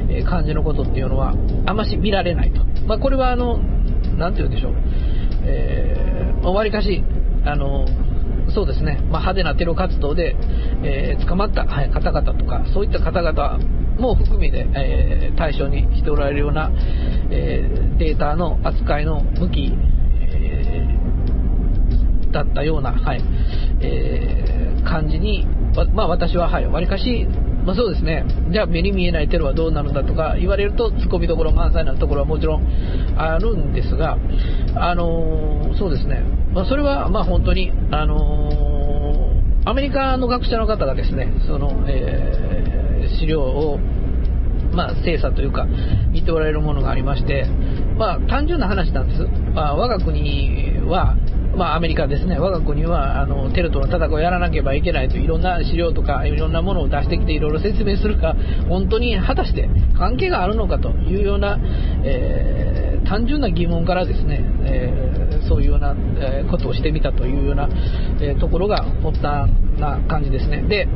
[0.08, 1.34] え、感じのことっていうのは、
[1.66, 2.64] あまし見られないと。
[2.86, 3.58] まあ、これはあの、
[4.16, 4.74] なて言うんでしょう、
[5.44, 7.02] えー、わりかし、
[7.44, 7.86] あの、
[8.54, 10.36] そうですね、まあ、派手なテロ活動で、
[10.82, 13.58] えー、捕まった、はい、方々とか、そういった方々
[13.98, 16.70] も含めて、えー、対象にしておられるような、
[17.30, 19.72] えー、データの扱いの向き、
[22.34, 23.22] だったような、はい。
[23.80, 25.46] えー、感じに、
[25.94, 27.26] まあ、私は、はい、わりかし、
[27.64, 32.66] まあ、そうですね、じゃあ目に見えないテロはどうなるんだとか言われると、ツッコミどころ満載なところはもちろん
[33.16, 34.18] あるんですが、
[34.74, 43.78] あのー、そうですね、まあ、それはまあ本当に、あのー、アメリカの学者の方がですね、その、え、資料を
[44.74, 45.66] まあ、精査というか、
[46.10, 47.46] 見ておられるものがありまして、
[47.96, 49.22] まあ、単純な話なんです。
[49.54, 51.16] まあ、我が国は、
[51.56, 58.34] まあ、アメリカですね、我が国はあのテロとの戦いをやらなければいけないといろんな資料とかいろんなものを出してきていろいろ説明するか、
[58.68, 61.58] 本当に果たして関係があるのかというような、
[62.04, 67.68] えー、単純な疑問からですね、えー、そういうような、えことをしてみたというような、
[68.20, 70.62] えところが発端な感じですね。
[70.62, 70.88] で、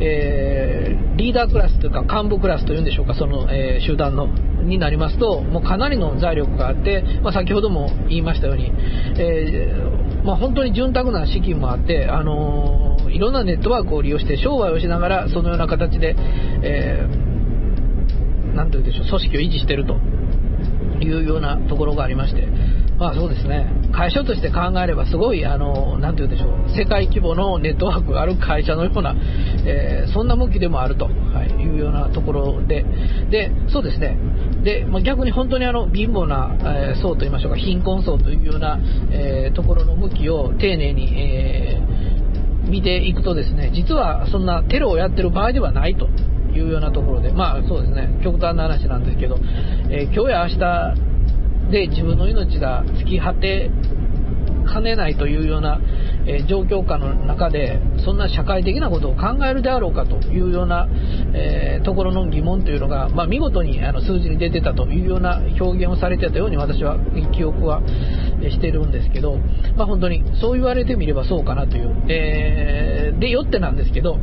[0.00, 4.28] えー、リーダークラスというか幹部クラスというんでしょうか、その、え集団の
[4.66, 8.72] になりますと、もうかなりの財力があって、まあ、先ほども言いましたように、
[9.18, 16.16] えー、まあ、本当に潤沢な資金もあって、あのー、いろんなネットワークを利用して商売をしながら、そのような形で、
[16.62, 19.94] えー、なんて言うでしょう、組織を維持していると
[21.00, 22.48] いうようなところがありまして、
[22.98, 29.14] まあそうですね、会社として考えれば、すごい、あの、なて言うんでしょう、世界規模のネットワークがある会社のような、
[29.66, 32.84] えー、そんな向きでもあると、はい、いうようなところで、
[33.30, 34.16] で、そうですね、
[34.64, 38.78] で、まあ、逆に本当にあの、貧乏な、えー、層といいましょうか、貧困層というような、
[39.10, 41.82] えー、ところの向きを丁寧に、え
[42.66, 46.08] 見ていくとですね、実はそんなテロをやってる場合ではないと。
[46.56, 49.36] いうようなところで、まあそうですね、極端な話なんですけど、
[49.90, 51.15] え今日や明日
[51.70, 53.70] で自分の命が突き果て
[54.66, 55.80] かねないというような、
[56.26, 60.88] えー、状況下の中でそんな社会的なことを考えるであろうかというような、
[61.34, 66.98] えー、ところの疑問というのが、まあ、見事にあの数字に出てたというような表現をされてたように私は
[67.32, 67.80] 記憶は
[68.50, 69.38] してるんですけど、
[69.76, 74.18] まあ、本当にそう言われてみればそうかなという、えー、でよってなんですけど、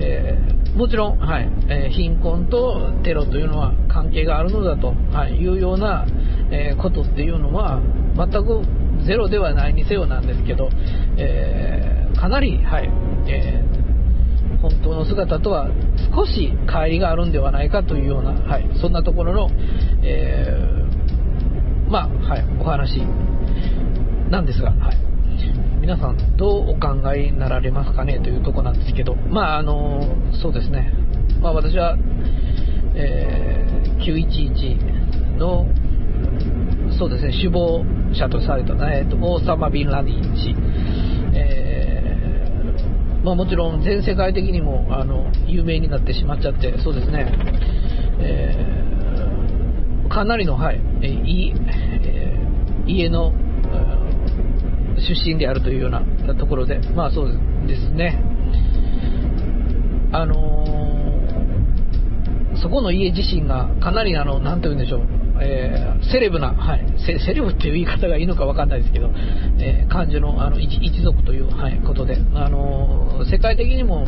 [0.00, 0.36] え
[0.76, 6.06] もちろん、はいえ貧困とテロというのは関係があるのだと、はい、いうような、
[6.50, 7.80] えー、ことっていうのは
[8.16, 8.62] 全く
[9.06, 10.70] ゼロではないにせよなんですけど、
[11.16, 12.90] えー、かなり、はい
[13.28, 15.68] えー、本当の姿とは
[16.14, 19.50] 少し乖離があるんではないかというような、はい、そんなところの、
[20.02, 23.00] えー、まあ、はい、お話
[24.30, 24.96] なんですが、はい、
[25.80, 30.02] 皆さんどうお考えになられますかねというとこなんですけど、まああの
[30.42, 30.92] そうですね、
[31.40, 31.96] まあ、私は、
[32.94, 35.66] えー、911の
[36.98, 40.52] そうですね、首謀者とされた、えーと、オーサマ・ビンラディン氏、
[41.32, 47.32] えー、まあ、もちろん全世界的にもあの有名になってしまっちゃって、そうですね、
[48.18, 53.32] えー、かなりの、はい、えいえー、家の、
[54.98, 56.02] 出身であるというような
[56.34, 57.28] ところで、まあそう
[57.68, 58.20] ですね、
[60.10, 69.10] あのー、そこの家自身がかなりあの、なて言うんでしょう、えー、セレブな、はい、セセレブっていう言い方がいいのか分かんないですけど、
[69.58, 74.06] えー、感じのあの一一族という、はい、ことで、あの、世界的にも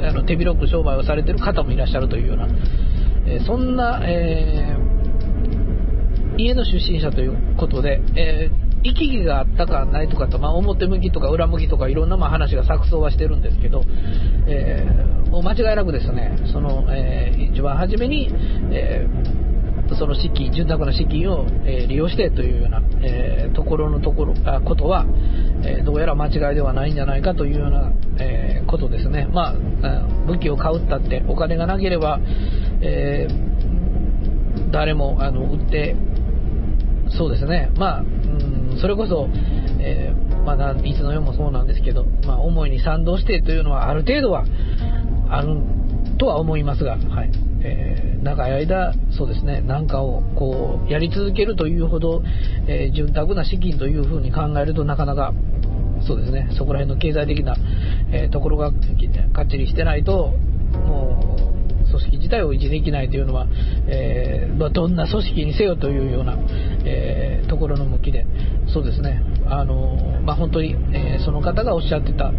[0.00, 2.48] あの手広く商売をされてる方もいらっしゃるというような、
[3.26, 4.76] えそんな、え
[6.36, 8.50] 家の出身者ということで、え
[8.84, 13.82] 行き来があったかないとかと、まあ、表向きとか裏向きとかいろんなまあ話が錯綜はしてるんですけど、
[14.46, 14.86] え
[15.30, 18.30] もう間違いなくですね、その、え一番初めに、
[18.70, 19.06] え
[19.96, 25.06] その資金、潤沢な資金を、え利用してというような、えところのところ、あことは、
[25.64, 29.28] えどうやら間違いではないんじゃないかというような、えことですね。
[29.32, 29.54] まあ、
[30.26, 32.20] 武器を買うったってお金がなければ、
[32.80, 35.96] えー、誰もあの売って、
[37.10, 39.28] そうですね、まあ、うん、それこそ、
[39.80, 44.44] えー、まあ、いつの世もそうなんですけど、まあ、思いに賛同してというのはある程度は
[45.30, 45.60] ある
[46.18, 52.22] とは思いますが、はいえー、長い間、そうですね、なんかをこうやり続けるというほど、
[52.66, 55.32] えー、潤沢な資金というふうに考えるとなかなか、
[56.06, 57.56] そうですね、そこら辺の経済的な、
[58.12, 58.72] えー、ところが
[59.32, 60.34] かっちりしてないと、
[60.86, 63.46] もう、組織自体を維持できないというのは、
[63.86, 66.36] えー、どんな組織にせよというような、
[66.84, 68.26] え、ところの向きで、
[68.72, 72.32] そうですね、あのまあ、本当に、え、その方がおっしゃってた、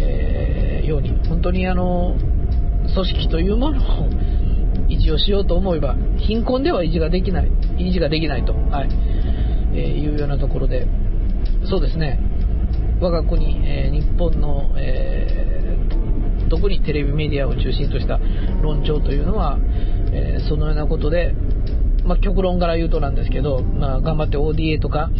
[0.00, 2.16] えように、本当にあの
[2.94, 4.08] 組織というものを
[4.88, 8.88] 維持をしようと思えば、貧困では維持ができない、維持ができないと、はい。
[9.72, 10.86] えー、いうようなところで、
[11.64, 12.20] そうですね、
[13.00, 18.18] 我が国、えー、日本の、えー、特にテレビメディアを中心とした
[18.62, 19.58] 論調というのは、
[20.10, 21.34] えそのようなことで、
[22.04, 25.10] まあ、極論から言うとなんですけど、まあ、頑張って ODA とか、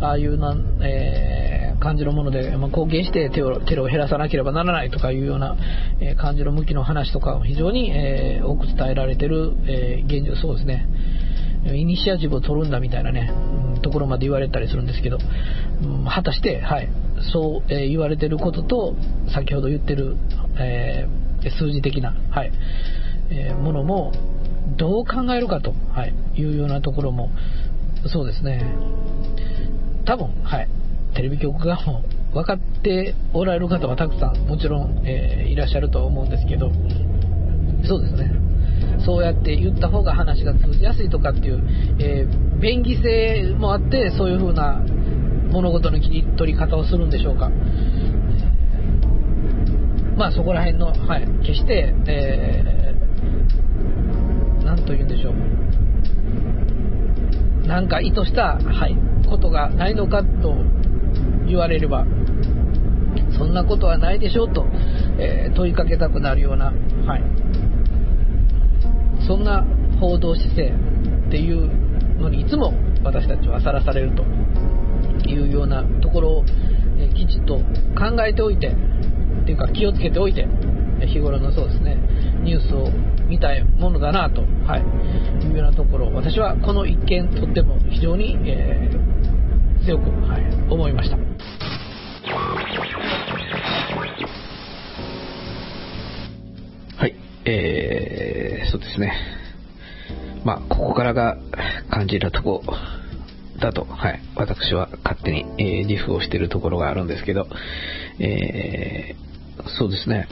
[0.00, 5.56] ああいうな、えー、感じのもので、まあ、貢献してテロテロを減らさなければならないとかいうような、
[6.00, 10.88] えー、感じの向きの話とかを非常に、えー、多く伝えられている、え現状、そうですね。
[11.72, 13.32] イニシアチブを取るんだみたいなね、
[13.76, 15.18] うん、ところまで言われたりするんですけど、
[15.82, 16.88] うん、果たして、はい、
[17.32, 18.94] そう、え言われてることと、
[19.32, 20.16] 先ほど言ってる、
[20.58, 21.08] え
[21.58, 22.52] 数字的な、はい、
[23.30, 24.12] えものも、
[24.76, 27.30] どう考えるかと、はい、いうようなところも、
[28.06, 28.64] そうですね、
[30.04, 30.68] 多分、はい、
[31.16, 32.02] テレビ局側も
[32.32, 36.70] 分かっておられる方はたくさん、もちろん、えー、いらっしゃるとは思うんですけど、
[37.88, 38.30] そうですね、
[39.04, 41.62] そうやって言った方が話が通じやすいとかっていう、
[41.98, 44.84] えー、便宜性もあって、そういう風な
[45.50, 47.50] 物事の切り取り方をするんでしょうか。
[50.16, 52.76] まあそこら辺の、はい、決して、えー
[54.66, 55.34] 何と言うんでしょう。
[57.68, 58.96] なんか意図した、はい、
[59.28, 60.56] ことがないのかと
[61.46, 62.04] 言われれば、
[63.36, 64.66] そんなことはないでしょうと、
[65.18, 66.72] えー、問いかけたくなるような、
[67.06, 67.22] はい、
[69.26, 69.64] そんな
[70.00, 70.72] 報道姿勢
[71.26, 71.70] っていう
[72.18, 72.72] のにいつも
[73.04, 74.22] 私たちはさらされると
[75.28, 76.44] いうようなところを、
[76.98, 77.58] えー、きちっと
[77.98, 80.46] 考えておいて、っていうか気をつけておいて、
[81.06, 81.96] 日頃のそうですね、
[82.42, 82.90] ニュースを
[83.28, 91.25] 見たいものだなと、はい、いうようなところ、私はこの一件とっても非常に、えー、強く、はい、思いました。
[97.46, 99.12] えー、そうですね。
[100.44, 101.36] まあ、ここからが
[101.90, 102.62] 感じたとこ
[103.60, 107.46] だと、はい、私は勝手に、えー、自負をしているところがあるんですけど、
[108.18, 110.28] えー、そうですね。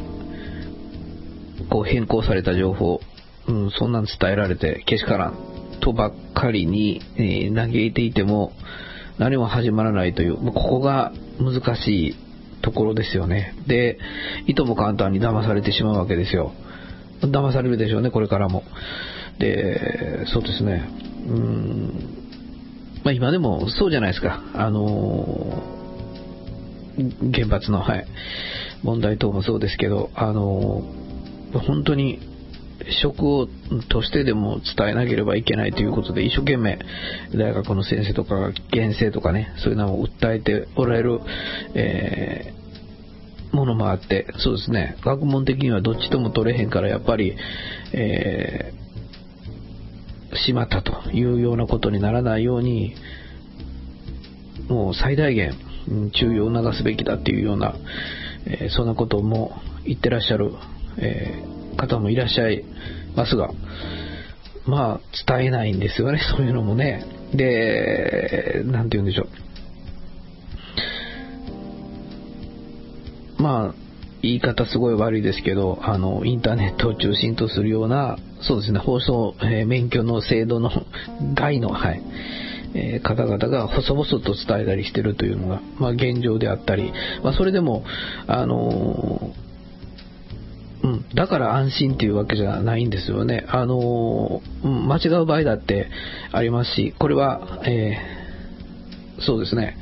[1.70, 3.00] こう変更された情報、
[3.48, 8.52] うん、そんなん伝えられてけしからんとばっかりに、えー、嘆いていても
[9.18, 12.16] 何も始まらないという、ここが難しい
[12.62, 13.54] ところですよね。
[13.66, 13.98] で、
[14.46, 16.52] いとも簡単に騙されてしまうわけですよ。
[17.26, 18.62] 騙されるでしょうね、これからも。
[19.38, 20.88] で、そうですね。
[21.28, 22.08] うん。
[23.04, 24.42] まあ今でもそうじゃないですか。
[24.54, 28.06] あのー、原発の、はい、
[28.82, 31.04] 問題等もそうですけど、あのー
[31.58, 32.18] 本当に
[33.02, 33.48] 職を
[33.88, 36.78] としてでも伝えなければいけないということで、一生懸命
[37.34, 41.20] 大学の先生とかが厳正とかね、そういうのを訴えておられる、
[41.74, 42.52] え、
[43.54, 47.36] ものもあって、そうですね、学問的にはどっちとも取れへんから、やっぱり、
[47.92, 52.94] えー、しまったというようなことにならないように、
[54.68, 55.54] もう最大限
[56.14, 57.74] 注意を促すべきだっていうような、
[58.46, 59.52] えー、そんなことも
[59.84, 60.52] 言ってらっしゃる
[60.98, 62.64] えー、方もいらっしゃい
[63.16, 63.50] ますが、
[64.66, 67.04] まあ、伝えないんですよね、そういうのもね。
[67.34, 69.43] で、なんて言うんでしょう。
[73.38, 73.74] まあ、
[74.22, 80.70] 言い方すごい悪いですけど、あの、インターネットを中心とするような、そうですね、放送、えー、免許の制度の
[81.34, 82.02] 外の、はい、
[82.74, 87.84] えー、方々が細々と伝えたりしてるというのが、まあ、現状であったり、まあ、それでも、
[88.26, 93.46] あのー、うん、だから安心っていうわけじゃないんですよね。
[93.48, 95.88] あのー、うん、間違う場合だって
[96.32, 97.96] ありますし、これは、え
[99.20, 99.76] そうですね、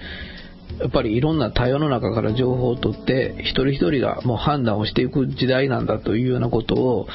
[0.78, 7.08] やっぱりいろんな多様の中から情報を取って一人一人がもう判断をしていく時代なんだというようなことを、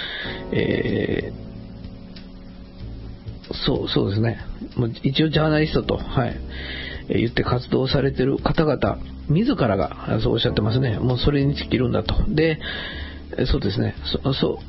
[0.51, 4.39] えー、そうそうですね。
[5.03, 6.39] 一応ジャーナリストと、はい、
[7.09, 8.99] 言って活動されてる方々
[9.29, 10.99] 自らがそうおっしゃってますね。
[10.99, 12.15] もうそれに尽きるんだと。
[12.29, 12.59] で
[13.51, 13.95] そうですね。
[14.23, 14.59] そそ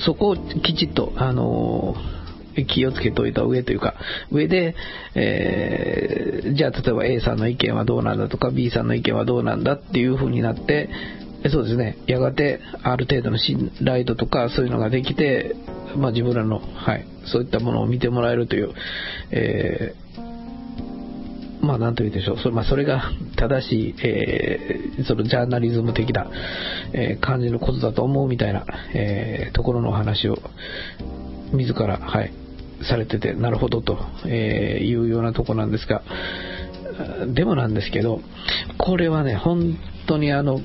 [0.00, 2.25] そこをきちっとあのー
[2.64, 3.94] 気をつけといた上というか、
[4.30, 4.74] 上で、
[5.14, 10.88] えー、じゃあ例えば A さんの意見はどうなんだとか B さんの意見はどうなんだっていう風になって、
[11.50, 15.54] そうですね、やがてある程度の信頼度とかそういうのができて、
[15.96, 18.72] まあ、自分らの、はい、そういったものを見てもらえるという、
[19.30, 22.38] えー、まあ、なんと言うでしょう。
[22.38, 26.30] それ,、まあ、それが 正しい、えー、そのジャーナリズム的な、
[26.92, 30.38] えー、感じのことだと思うみたいな、え、ところのお話を、
[31.52, 32.32] 自ら、はい、
[32.82, 36.02] されてて、なるほどと、えいうようなとこなんですが、
[37.34, 38.20] でもなんですけど、
[38.78, 40.60] これはね、本当にあの、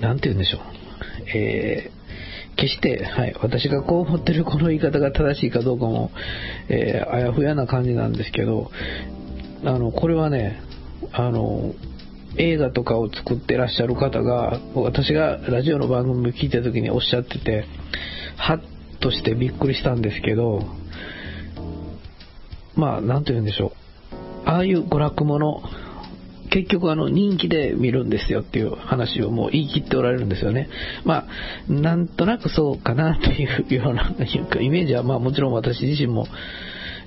[0.00, 0.60] なんて言うんでしょう。
[1.36, 6.10] えー、決して、はい、私がこう思ってるこの言い方が正しいかどうかも、
[6.68, 8.70] えー、あやふやな感じなんですけど、
[9.64, 10.60] あの、これはね、
[11.12, 11.74] あの、
[12.36, 17.64] 映画とかを作ってらっしゃる方が、私がラジオの番組を聞いた時におっしゃってて、
[18.36, 18.60] はっ
[19.04, 20.62] としてびっくりしたんですけど、
[22.74, 23.72] まあ、なんと言うんでしょう。
[24.46, 25.62] ああいう娯楽もの、
[26.50, 30.70] 結局あの人気で見るんですよっていう話をもう言い切っておられるんですよね。
[31.04, 34.14] まあ、なんとなくそうかなというような
[34.60, 36.26] イメージはまあもちろん私自身も、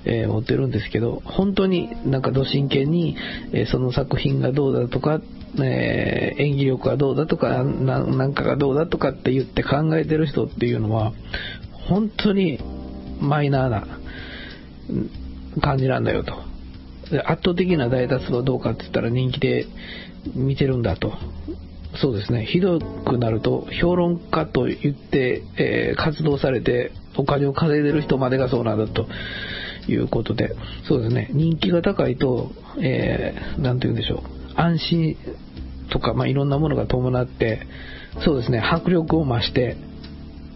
[0.04, 3.16] えー、持ってるんですけど、本当になんかど真剣に、
[3.52, 5.20] えー、その作品がどうだとか、
[5.60, 11.12] えー、演技力がどうだとかなんかがどうだとかって言って考えてる人っていうのは
[11.88, 12.60] 本当に
[13.20, 13.86] マイナーな
[15.60, 16.34] 感じなんだよと。
[17.24, 19.66] 圧倒的な大多数はどうかって言ったら人気で
[20.34, 21.12] 見てるんだと。
[21.96, 22.44] そうですね。
[22.44, 29.06] ひどくなると、評論家と言って、えー、活動されてお金を稼いでる人までがそうなんだと
[29.88, 30.54] いうことで、
[30.86, 31.30] そうですね。
[31.32, 34.20] 人気が高いと、えー、なんて言うんでしょう。
[34.54, 35.16] 安心
[35.90, 37.66] とか、まあ、いろんなものが伴って、
[38.24, 38.60] そうですね。
[38.60, 39.76] 迫力を増して、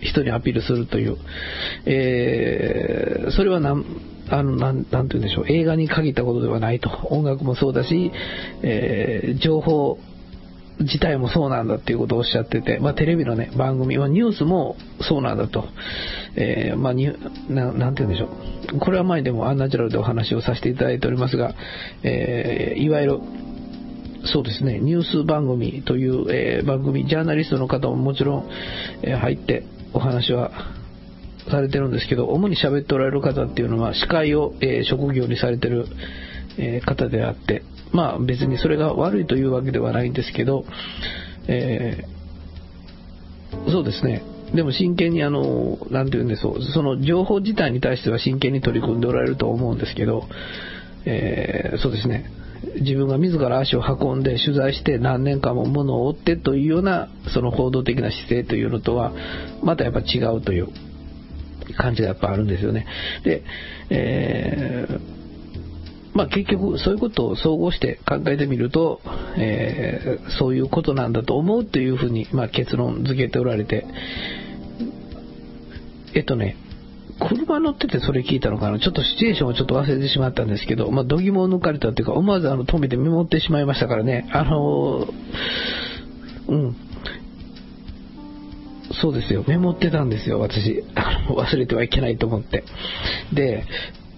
[0.03, 1.17] 人にアピールするという、
[1.87, 3.85] えー、それはなん、
[4.29, 6.91] あの、なん、なんて言うんでしょう、映画に限ったことではないと。
[7.11, 8.13] 音楽もそうだし、
[8.63, 9.99] えー、情報
[10.81, 15.65] 自体もそうなんだっていうことをおっしゃってて、まあ、テレビのね、番組はニュースもそうなんだと。
[16.35, 17.13] えー、まあ、に
[17.49, 18.29] な、なんて言うんでしょ
[18.75, 18.79] う。
[18.79, 21.55] これは前でもアンナチュラルでお話をさせていただいておりますが、
[22.03, 23.21] えー、いわゆる、
[24.25, 28.51] そうですね、ニュース番組という、えー、番組、ジャーナリストの方ももちろん、
[29.03, 30.51] えー、入ってお話は
[31.51, 35.87] されてるんですけど、主に喋っておられる方っていうのは、司会を、えー、職業にされてる、
[36.59, 37.63] え方であって、
[37.93, 40.67] まあ別にそれが悪いというわけではないんですけど、
[41.49, 42.05] え
[43.71, 44.23] そうですね、
[44.55, 50.25] でも真剣にあの、なんて言うんでしょう、その情報自体に対しては真剣に取り組んでおられると思うんですけど、
[51.07, 52.31] えー、そうですね、
[52.81, 59.13] 自分が自ら足を運んで取材して何年間も物を追ってというようなその報道的な姿勢というのとは
[59.63, 60.69] またやっぱ違うという
[61.77, 62.87] 感じがやっぱあるんですよね。
[63.25, 63.43] で、
[63.91, 65.01] えー、
[66.15, 69.01] まあ結局そういうことを総合して考えてみると、
[69.37, 73.87] えー、そういうことなんだと思うというふうに、まあ、結論付けておられて、
[76.15, 76.57] えっとね、
[77.29, 78.79] 車乗っててそれ聞いたのかな？
[78.79, 84.29] ちょっとシチュエーションをちょっと忘れてしまったんですけど、まあ、度肝を抜かれたっていうか、思わずあの止めてメモってしまいましたからね。
[84.33, 85.07] あの
[86.49, 86.77] うん。
[89.01, 89.45] そうですよ。
[89.49, 90.85] メモってたんですよ、私。
[90.95, 92.65] あの忘れてはいけないと思って。
[93.33, 93.65] で、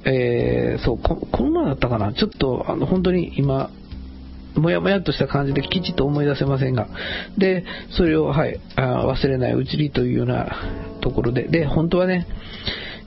[0.04, 2.12] えー、そう、こ、この前だったかな？
[2.12, 3.70] ちょっと、あの、本当に今、
[4.56, 6.88] もやもやっとした感じできちっと思い出せませんが、
[7.38, 12.26] で、それを、はい、あ忘れないうちにというようなところで、で、本当はね、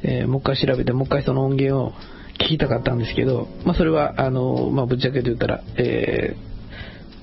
[0.04, 1.93] えー、もう一回調べて、もう一回その音源を
[2.39, 6.36] 聞きたかったんですけど、まあ、それは、あの、まあ、ぶっちゃけて言ったら、え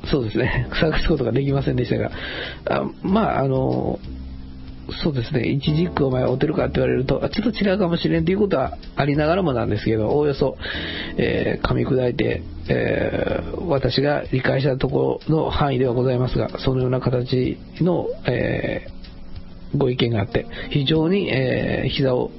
[0.05, 2.11] ー、そうですね、探すことができませんでしたが、
[2.69, 3.99] あまあ、あの、
[5.03, 10.57] そうですね、一軸お前追ってるかって言われると、ちょっと違うかもしれんということはありながらもなんですけど、おおよそ、
[11.17, 22.31] えー、噛み砕いて、えー、私が理解したところの範囲ではございますが、そのような形の、えー、ご意見があって、非常に、えー、膝を、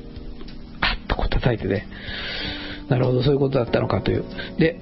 [1.07, 1.87] と叩いてね、
[2.89, 4.25] なるほど、そういうことだったのかという。
[4.57, 4.79] で、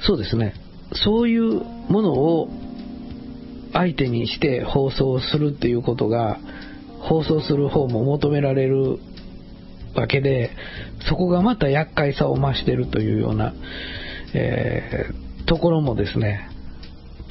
[0.00, 0.54] そうですね、
[0.92, 2.48] そういうものを
[3.72, 6.38] 相手にして放送するっていうことが、
[7.00, 8.98] 放送する方も求められる
[9.94, 10.50] わけで、
[11.08, 13.54] そこがまた厄介さを増してるというような、
[14.34, 16.48] えー、ところもですね、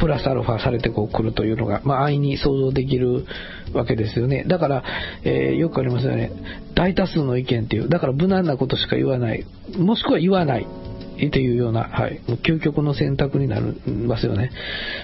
[0.01, 3.25] プラスアルファされてこう来るというのが、まあ、安易に想像できる
[3.71, 4.43] わけですよね。
[4.45, 4.83] だから、
[5.23, 6.31] えー、よくありますよね。
[6.73, 9.45] 大多数の意見っていう、だから無難なことしか言わない、
[9.77, 10.67] もしくは言わない。
[11.27, 14.49] っていうような、はい、もう究極の選択になりますよね。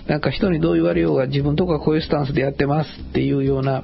[0.08, 3.84] なんか人にどう言われようが自分とかこういうスタンスでやってますっていうような、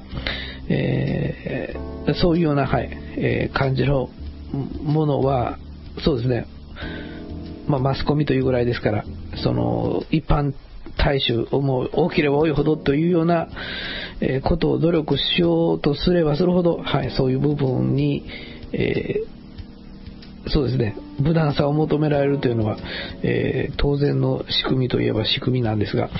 [0.68, 4.08] えー、そういうような、はい、えー、感じの
[4.82, 5.58] ものは、
[6.04, 6.46] そうですね、
[7.68, 9.04] まあ、マスコミというぐらいですから、
[9.36, 10.54] その、一般
[10.96, 13.48] 大衆、もう多ければ多いほどというような、
[14.20, 18.24] えことを努力しようとすればするほど、はい、そういう部分に、
[18.72, 22.78] えー、そうですね、無難さを求められるというのは、
[23.22, 26.10] えー、当然の仕組みといえば仕組みなんですが、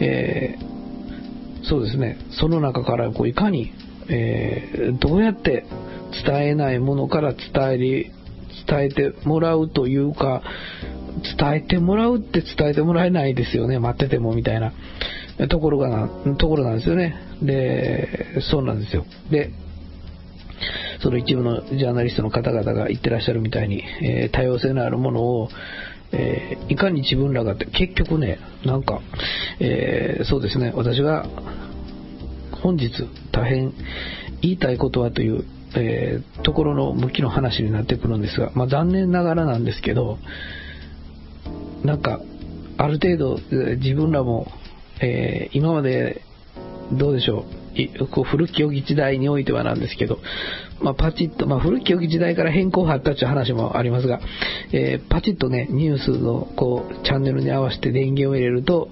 [0.00, 3.72] えー、そうですね、その中からこういかに、
[4.08, 5.66] え、どうやって
[6.26, 8.12] 伝えないものから伝えり、
[8.66, 10.42] 伝えてもらうというか、
[11.38, 14.72] 伝えてもらうって伝えてもらえないですよね、待っててもみたいな
[15.48, 17.16] ところがな、ところなんですよね。
[17.42, 19.04] で、そうなんですよ。
[19.30, 19.50] で、
[21.02, 25.48] その一部のジャーナリストの方々が言ってらっしゃるみたいに、えー、多様性のあるものを、
[26.12, 29.00] えー、いかに自分らがって、結局ね、なんか、
[29.60, 31.26] えー、そうですね、私が
[32.52, 32.90] 本日
[33.32, 33.72] 大変
[34.42, 35.44] 言いたいことはという、
[35.76, 40.18] えー、ところの向きの話になってくるんですが、まあ、残念ながらなんですけど、
[41.84, 42.20] なんか、
[42.76, 43.38] ある程度
[43.76, 44.46] 自分らも、
[45.00, 46.22] えー、今まで
[46.92, 47.44] どうでしょ
[48.00, 50.18] う、こう古き良き時代においてはなんですけど、
[50.80, 54.20] まあ、パチッと、まあ、古き良き時代から変更があったという話もありますが、
[54.72, 58.88] えー、パチッとね、ニュースのこうチャンネルに合わせて電源を入れると、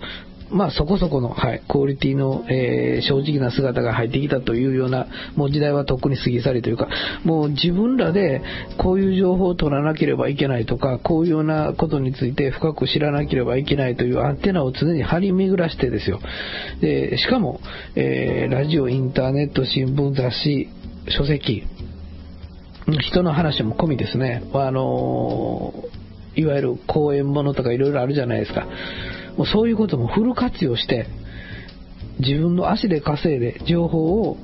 [0.51, 6.89] まあそこそこの、はい、クオリティの、えー、正直な姿が入ってきたというような、もう時代はとっくに過ぎ去りというか、
[7.25, 8.43] もう自分らで
[8.79, 16.21] こういう情報を取らなければいけないとか、こういうようなことについて深く知らなければいけないというアンテナを常に張り巡らしてですよ。
[16.81, 17.61] で、しかも、
[17.95, 20.69] えー、ラジオ、インターネット、新聞、雑誌、
[21.09, 21.65] 書籍、
[22.87, 24.43] 人の話も込みですね。
[24.55, 28.67] あのー、いわゆる講演ものとかいろいろあるじゃないですか。
[29.39, 31.07] もうそういうこともフル活用して、
[32.19, 34.37] 自分の足で稼いで情報を、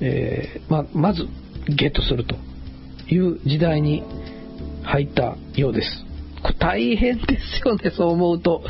[0.00, 1.26] えー、ままず
[1.66, 2.36] ゲットすると
[3.12, 4.04] いう時代に
[4.84, 6.04] 入ったようです。
[6.60, 8.62] 大変ですよね、そう思うと。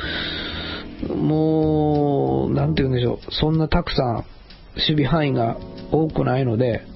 [1.14, 3.18] もう、なんて言うんでしょう。
[3.30, 4.14] そんなたくさん
[4.76, 5.58] 守備範囲が
[5.92, 6.86] 多くないので、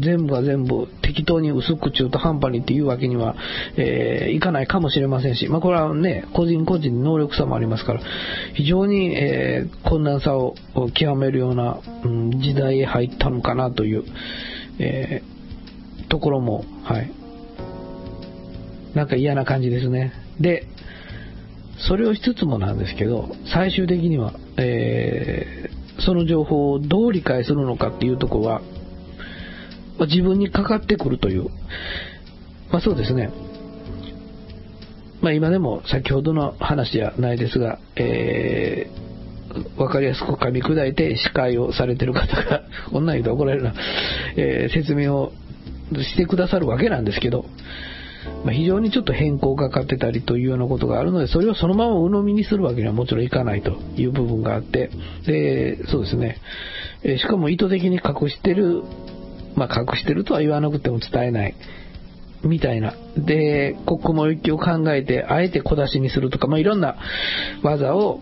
[0.00, 3.34] 全部が全部適当に薄く中途半端にっていうわけには、
[3.76, 8.00] えー、いかないかもしれませんし、まあ、これはね、個人個人能力差もありますから、
[8.54, 10.54] 非常に、えー、困難さを
[10.94, 14.04] 極めるような、うん、時代へ入ったのかなという、
[14.78, 17.12] えー、ところも、はい。
[18.94, 20.12] なんか嫌な感じですね。
[20.38, 20.66] で、
[21.78, 28.62] それをしつつもなんですけど、最終的には、えー、その情報をどう理解するのかっていうところは、
[29.98, 31.44] まあ、自分にかかってくるという、
[32.70, 33.30] まあ、そうですね。
[35.20, 43.74] まあ、今でも先ほどの話じゃないですが、えー、分かりやすく噛み砕いて司会をされてる方が、こんなん言うと怒られるな、
[44.36, 45.32] えー、説明を
[45.92, 47.44] してくださるわけなんですけど、
[48.44, 54.90] まあ、非常にちょっと変更がかかってたりというようなことがあるので、それをそのまま鵜呑みにするわけにはもちろんいかないという部分があって、
[55.26, 56.38] で、そうですね。
[57.04, 58.82] えしかも意図的に隠してる
[59.56, 61.54] まあ、隠してるとは言わなくても伝えない。
[62.44, 62.94] みたいな。
[63.16, 66.96] で、国も行きを考えて、あえて小出しにするとか、まあ、いろんな
[67.62, 68.20] 技を、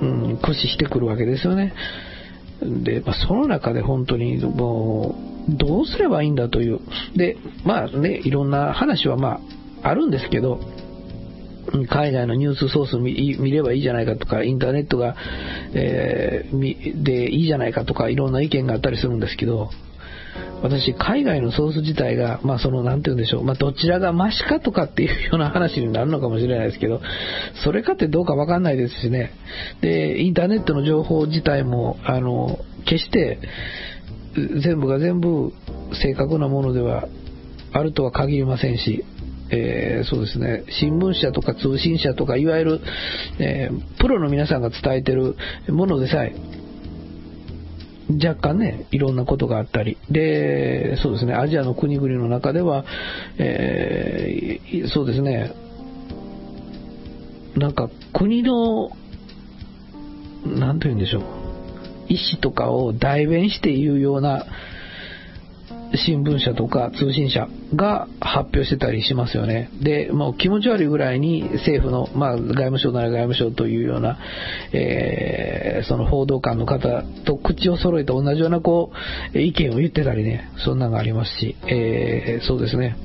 [0.00, 1.72] うん、駆使してくるわけですよね。
[2.62, 5.14] で、まあ、その中で本当にも
[5.48, 6.80] う、どうすればいいんだという。
[7.16, 9.40] で、まあね、いろんな話はま
[9.82, 10.60] あ、あるんですけど、
[11.88, 15.14] 海外のニュースソース見見ればいいじゃないかとか、インターネットが、
[15.74, 19.70] えー、でいいじゃないかとか、いろんな意見があったりするんですけど、
[20.62, 27.00] 私、海外のソース自体が、まあその、なんて言うんでしょう、まあどちらがマシかとかっていうような話になるのかもしれないですけど、
[27.64, 29.32] それかってどうかわかんないですしね。
[29.80, 33.38] で、インターネットの情報自体も、あの、決して
[34.62, 35.52] 全部が全部
[36.02, 37.08] 正確なものでは
[37.72, 39.04] あるとは限りませんし、
[39.50, 42.80] えー、そうですね、新聞社とか通信社とか、いわゆる、
[43.38, 45.36] えー、プロの皆さんが伝えてる
[45.68, 46.34] ものでさえ、
[48.18, 52.84] 若干ね、いろんなことがあったり、で、そうですね、アジアの国々の中では、
[53.38, 55.52] えー、そうですね、
[57.56, 58.90] なんか国の、
[60.46, 61.22] なんと言うんでしょう、
[62.08, 64.46] 意思とかを代弁して言うような、
[65.94, 69.70] 新聞社とか通信社が発表してたりしますよね。
[69.82, 74.18] で、もう気持ち悪いぐらいに政府の、まあ、外務省なら外務省というような、
[74.72, 78.92] えー、その報道官の方と口を揃えて同じようなこ
[79.34, 82.96] う、意見を言ってたりね、そんなのがありますし、えー、そうですね。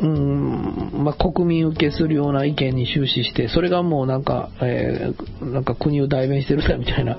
[0.00, 7.16] うん、まあ、国民受けするような意見に終始して、それがもうなんか、えー、なんか国を代弁してるだみたいな、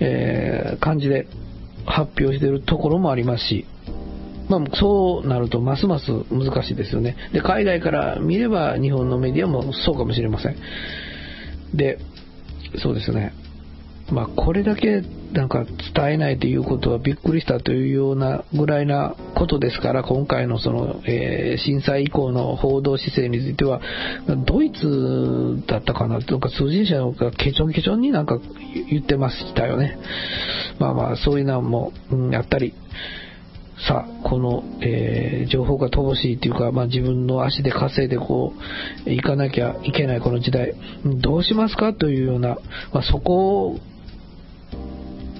[0.00, 1.28] えー、感じで
[1.86, 3.66] 発表しているところもありますし、
[4.48, 7.16] まあ、そうなるとますます難しいですよね。
[7.32, 10.56] で、海外から見れば日本のメディアもそうかもしれません。
[11.74, 11.98] で、
[12.82, 13.32] そうですね。
[14.12, 15.02] まあ、これだけ
[15.32, 23.80] なんか伝えないということはびっくりしたというようなぐらいなことですから、今回のその、えー、震災以降の報道姿勢については、
[24.46, 28.38] ドイツだったかなとか通信社がケチョンケチョンになんか
[28.90, 29.98] 言ってましたよね。
[30.78, 32.74] まあまあ、そういうのも、うん、やったり、
[33.88, 38.52] さあ、この、えー、情報が乏しいというか、まあ、自分の足で稼いでこ
[39.06, 42.58] う、行かなきゃいけないこの時代、どうしますかというような、
[42.92, 43.80] まあ、そこを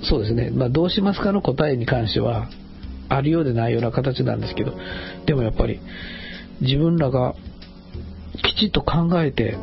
[0.03, 2.49] そうですね、まあ、どうしますかの答えに関しては、
[3.09, 4.73] あるようでないような形なんですけど、
[5.27, 5.81] でもやっぱり、
[6.61, 7.35] 自分らが
[8.43, 9.57] きちっと考えて、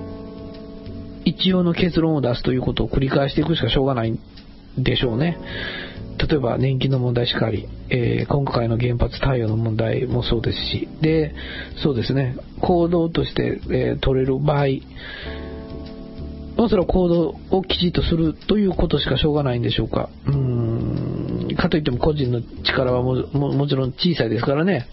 [1.26, 4.20] 一応の結論を出すということを繰り返していくしかしょうがないん
[4.78, 5.38] でしょうね。
[6.20, 11.34] 例えば年金の問題しかり、えー、今回の原発対応の問題もそうですし、で、
[11.82, 14.66] そうですね、行動として、えー、取れる場合、
[16.60, 20.10] まあ、それは行動をきちっとするということしかしょうがないんでしょうか。
[20.28, 24.86] うーん、かといっても個人の力はもちろん小さいですからね。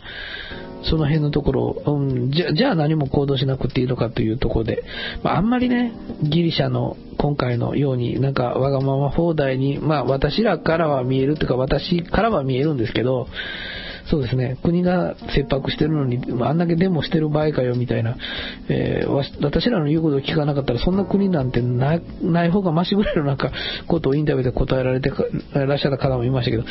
[0.84, 4.84] その辺のところ、うん、じゃじゃあ何も行動しなくていいのかというところで、
[5.24, 5.92] まあ、あんまりね、
[6.22, 13.26] ギリシャの今回のように、なんかわがまま放題に、まあ私らからは見えるというか私からは見えるんですけど、
[14.08, 18.16] そうですね、国が切迫してるのに、あんだけデモしてる場合かよみたいな、
[18.68, 21.94] えー、私らの言うことを聞かなかったら、そんな国なんてな
[22.44, 23.50] い方がマシぐらいのなんか
[23.88, 25.10] ことをインタビューで答えられて
[25.54, 26.64] らっしゃった方もいましたけど、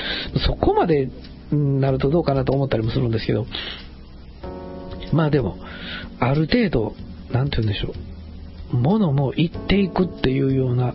[0.48, 1.10] そこまで
[1.52, 3.46] なるとどうかなと思ったりもするんですけど、
[5.12, 5.58] まあでも、
[6.20, 6.96] ある程度、
[7.32, 7.94] なんて言うんでしょ
[8.74, 10.94] う、ものも言っていくっていうような、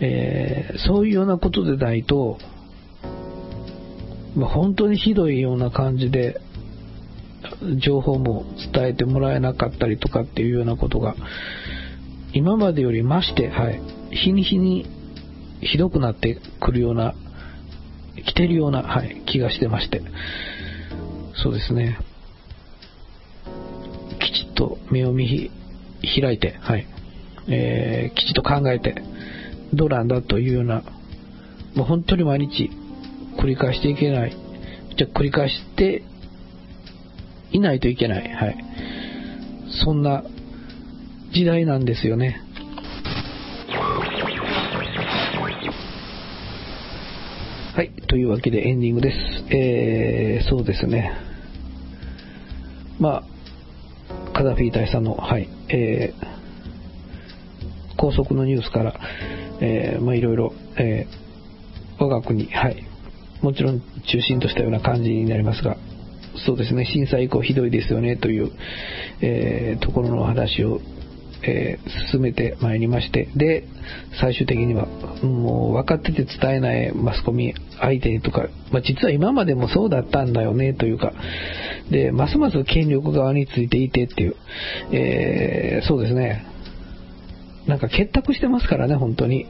[0.00, 2.38] えー、そういうようなことでないと、
[4.36, 6.40] まあ、本当にひどいような感じで、
[7.82, 11.14] 情報も伝えてもらえなかったりとかっていうようなことが、
[12.32, 13.80] 今までより増して、はい、
[14.10, 14.86] 日に日に
[15.60, 17.14] ひどくなってくるような、
[18.26, 20.02] 来てるような、はい、気がしてまして、
[21.36, 21.98] そうですね。
[24.20, 25.50] きちっと目を見
[26.02, 26.86] 開いて、はい、
[27.48, 29.02] えー、きちっと考えて、
[29.72, 30.82] どうなんだというような、
[31.74, 32.70] もう本当に毎日
[33.38, 34.36] 繰り返していけない。
[34.96, 36.02] じゃ繰り返して
[37.52, 38.32] いないといけない。
[38.32, 38.56] はい。
[39.84, 40.22] そんな
[41.32, 42.40] 時代なんですよね。
[47.74, 47.90] はい。
[48.08, 49.54] というわけでエンディングです。
[49.54, 51.12] えー、そうですね。
[53.00, 53.24] まあ、
[54.32, 58.94] カダフィー大佐の、はい、えー、高速のニュースから、
[59.60, 62.84] えー、まあいろいろ、えー、我が国、はい、
[63.42, 65.76] もちろん中心としたような感じになりますが、
[66.46, 68.50] そうですね、震災以降ひどいですよねという、
[69.20, 70.80] えー、ところの話を、
[71.46, 73.64] えー、進めてまいりまして、で、
[74.20, 74.86] 最終的には、
[75.22, 81.12] もう分かってて伝えないマスコミ相手とか、まあ、実は今までもそうだったんだよねというか、
[81.90, 84.36] で、ますます権力側についていてっていう、
[84.92, 86.46] えー、そうですね、
[87.66, 89.46] なんか結託してますからね、本当に。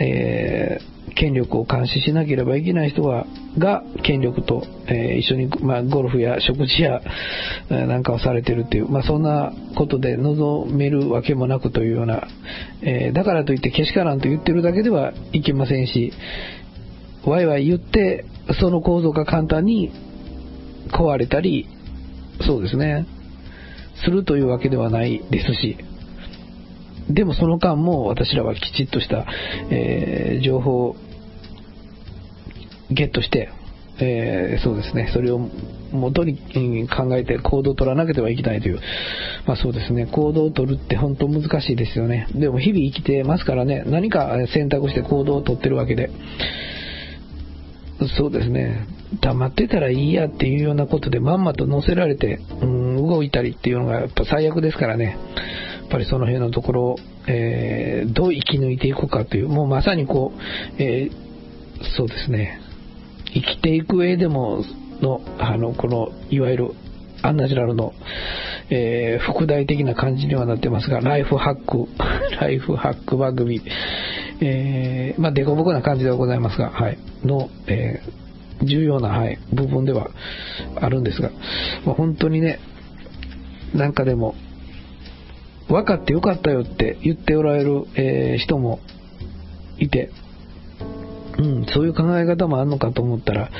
[0.00, 3.26] えー権力を監視しなければいけない人が
[3.58, 7.00] が権力と、えー、一緒に、まあ、ゴルフや食事や、
[7.70, 12.28] えー、なんかをされてるっていう、まあ、そんなことで望めるわけもなくというような、
[12.82, 16.12] えー、だからといってけしからんと言ってるだけではいけませんし
[17.24, 18.24] わいわい言って
[18.60, 19.90] その構造が簡単に
[20.92, 21.68] 壊れたり
[22.46, 23.06] そうですね。
[24.04, 25.76] するというわけではないですし
[27.10, 29.26] でもその間も私らはきちっとした、
[29.70, 30.94] えー情報
[32.90, 33.50] ゲットして、
[34.00, 35.40] えーそうですね、それを
[35.92, 36.36] 元に
[36.88, 38.80] 考えて行動を取らなければいけないという、
[39.46, 42.28] まあそうですね、行動を取るって本当難しいですよね。
[42.34, 46.10] でも日々生きてますからね、何か選択して行動を取ってるわけで、
[48.16, 48.86] そうですね、
[49.20, 55.16] 黙ってたらいいやっていうようなことでまんまと乗せられて、うん、動いたりっていうのがやっぱ最悪ですからね、
[55.80, 61.28] やっぱりその辺のところを、えーどう生き抜いていくかという、もうまさにこう、えー
[61.96, 62.60] そうですね、
[63.34, 64.64] 生きていく上でも
[65.00, 66.70] の、あの、この、いわゆる、
[67.20, 67.92] アンナチュラルの、
[68.70, 71.88] えー副題的な感じにはなってますが、ライフハック、
[72.40, 73.60] ライフハック番組、
[74.40, 78.18] えーまあ、デコボコな感じではございますが、はい、の、えー
[78.60, 80.10] 重要な、はい、部分では
[80.80, 81.30] あるんですが、
[81.86, 82.58] まあ、本当にね、
[83.72, 84.34] なんかでも、
[85.68, 88.80] 分かってよかったよって言っておられる、えー人も
[89.78, 90.10] いて、
[91.38, 93.50] うん、そういう考え方もあるのかと思ったら、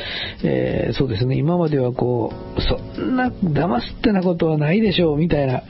[0.43, 5.63] えーそうですね、今まではこう、そんな騙すってなことはないでしょう、みたいな、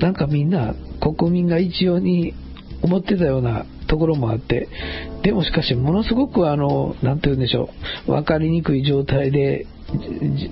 [0.00, 2.34] なんかみんな、国民が一様に
[2.82, 4.68] 思ってたようなところもあって、
[5.22, 7.70] でもしかし、ものすごくあの、なんて言うんでしょ
[8.06, 9.66] う、分かりにくい状態で、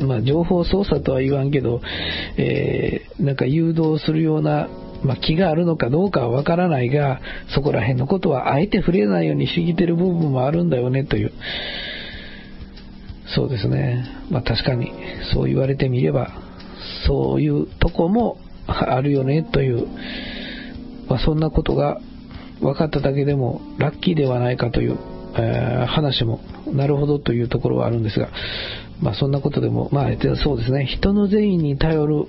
[0.00, 1.80] まあ、情報操作とは言わんけど、
[2.38, 4.68] えーなんか誘導するような、
[5.04, 7.20] まあ、気があるのかどうかはわからないが、
[7.54, 11.32] そこら辺のことはあえて触れないようにしてきてる部分もあるんだよねという。
[13.34, 14.04] そうですね。
[14.30, 14.92] まあ確かに
[15.32, 16.32] そう言われてみれば、
[17.06, 19.86] そういうとこもあるよねという、
[21.08, 22.00] まあそんなことが
[22.60, 24.98] 分かっただけでもラッキーではないかという、
[25.36, 28.28] えー話もなるほどというところはあるんですが、
[29.00, 30.10] まあそんなことでも、まあ
[30.42, 32.26] そうですね、人の善意に頼る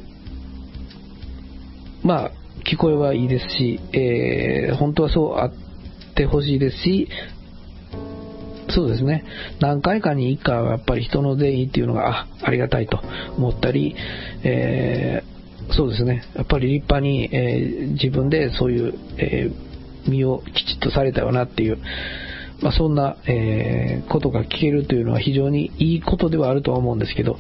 [2.03, 2.32] まあ、
[2.70, 5.51] 聞こえはいいですし、えー本当はそうあっ
[6.16, 7.09] てほしいですし、
[8.70, 9.24] そうですね、
[9.59, 12.99] 何回かに1回はやっぱり人の善意っていうのが、あ、ありがたいと
[13.38, 13.95] 思ったり、
[14.43, 15.34] えー
[15.74, 19.74] そうですね、やっぱり立派に、えー自分でそういう、えー
[20.09, 21.78] 身をきちっとされたよなっていう、
[22.61, 27.38] まあ、そんな、えことが聞けるというのは非常にいいことではあるとは思うんですけど、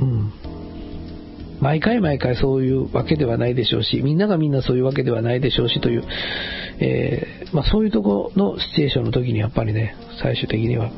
[0.00, 0.32] うん、
[1.62, 6.04] 毎回毎回そういうわけではないでしょうし、みんながみんなそういうわけではないでしょうしという、
[6.80, 10.90] えーまあ、そういうところのシチュエーションの時にやっぱりね、最終的には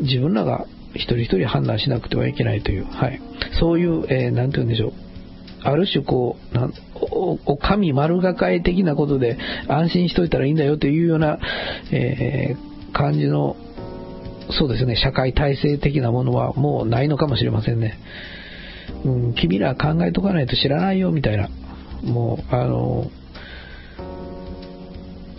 [0.00, 3.20] 自分らが一人一人判断しなくてはいけないという、はい、
[3.58, 4.92] そういう、えーなんて言うんでしょう。
[5.64, 11.38] ある種こう、なんおお神丸がかえ的なことで安心しといたらいいんだよというような、
[11.90, 13.56] えー感じの、
[14.50, 17.98] そうですね、社会体制的なものはもうないのかもしれませんね。
[19.04, 21.48] うん、君ら考えとかないと知らないよみたいな、
[22.02, 23.10] もう、あの、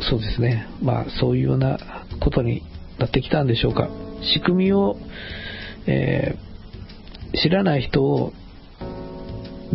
[0.02, 1.78] そうですね、まあそういうような
[2.20, 2.64] ことに
[3.00, 3.90] なってきたんでしょうか。
[4.22, 4.98] 仕組みを、
[5.88, 6.54] えー
[7.36, 8.32] 知らない人を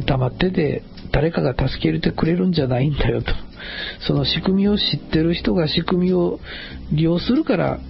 [0.07, 0.83] 黙ってて
[1.13, 3.33] 誰かが助けてくれるんじゃないんだよと。
[4.07, 6.39] その仕組みを知ってる人が仕組みを
[6.93, 7.81] 利用するから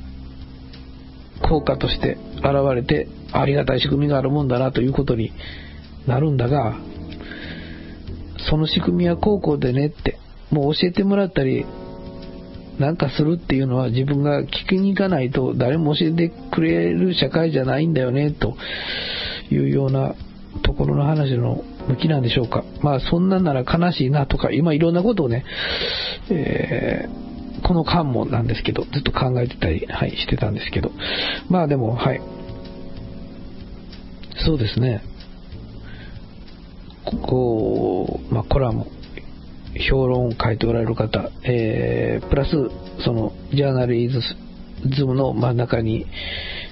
[1.47, 5.33] 効果として現れてありがたい仕組みがあるもんだなということに
[6.09, 6.77] なるんだが
[8.51, 10.19] その仕組みはこうこうでねって
[10.51, 11.67] もう教えてもらったり
[12.79, 18.57] なんかするっていうのは自分が聞きに行かないと誰も教えてくれる社会じゃないんだよねと
[19.51, 20.15] いうような
[20.63, 22.65] ところの話の向きなんでしょうか。
[22.83, 25.45] まあそんなんなら悲しいなとか今いろんなことをね、
[26.31, 27.29] えー
[27.67, 30.91] この間もなんですけど、ずっと考えてたり、はい、してたんですけど。
[31.49, 32.21] まあでも、はい。
[34.45, 35.03] そうですね。
[37.11, 38.87] こう、まあコラム、
[39.91, 42.51] 評論を書いておられる方、えープラス、
[43.05, 46.07] その、ジャーナリズムの真ん中に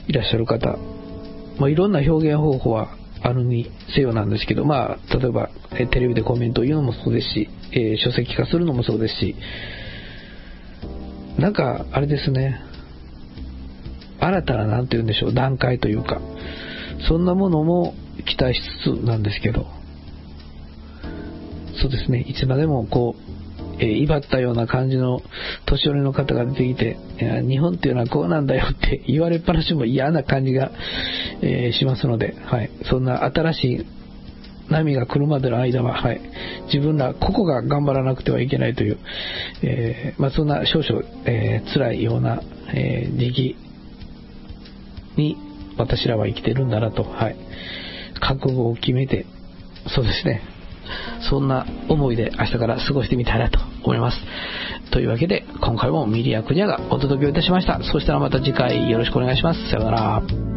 [0.08, 0.76] いらっしゃる方、
[1.58, 9.36] まあ、いろんな表現方法はあるにせよなんですけど、まあ、例えば、えテレビでコメントを言うのもそうですし、えー書籍化するのもそうですし、
[11.38, 12.60] なんか、あれですね、
[14.20, 16.20] 新たな、なんて言うんでしょう、段階というか、
[17.08, 17.94] そんなものも
[18.26, 19.66] 期待しつつなんですけど、
[21.80, 23.36] そうですね、いつまでもこう、
[23.78, 25.20] えー威張ったような感じの
[25.66, 26.96] 年寄りの方が出てきて、
[27.46, 30.70] 日本っていうのはこうなんだよって 言われっぱなしも嫌な感じが、
[31.42, 33.86] えーしますので、はい、そんな新しい
[34.70, 36.20] 波が来るまでの間は、はい、
[36.72, 38.98] 自分ら個々が頑張らなくてはいけないという、
[39.62, 43.56] えーまあ、そんな少々、えー辛いような、えー時期
[45.16, 45.36] に
[45.76, 47.36] 私らは生きてるんだなと、はい、
[48.20, 49.26] 覚悟を決めて、
[49.88, 50.40] そうですね、
[51.28, 54.18] そんな思いで明日から過ごしてみたいなと思います。
[54.90, 57.80] というわけで、今回もミリアクニャがお届けをいたしました。
[57.82, 59.70] そしたらまた次回よろしくお願いします。
[59.70, 60.55] さようなら。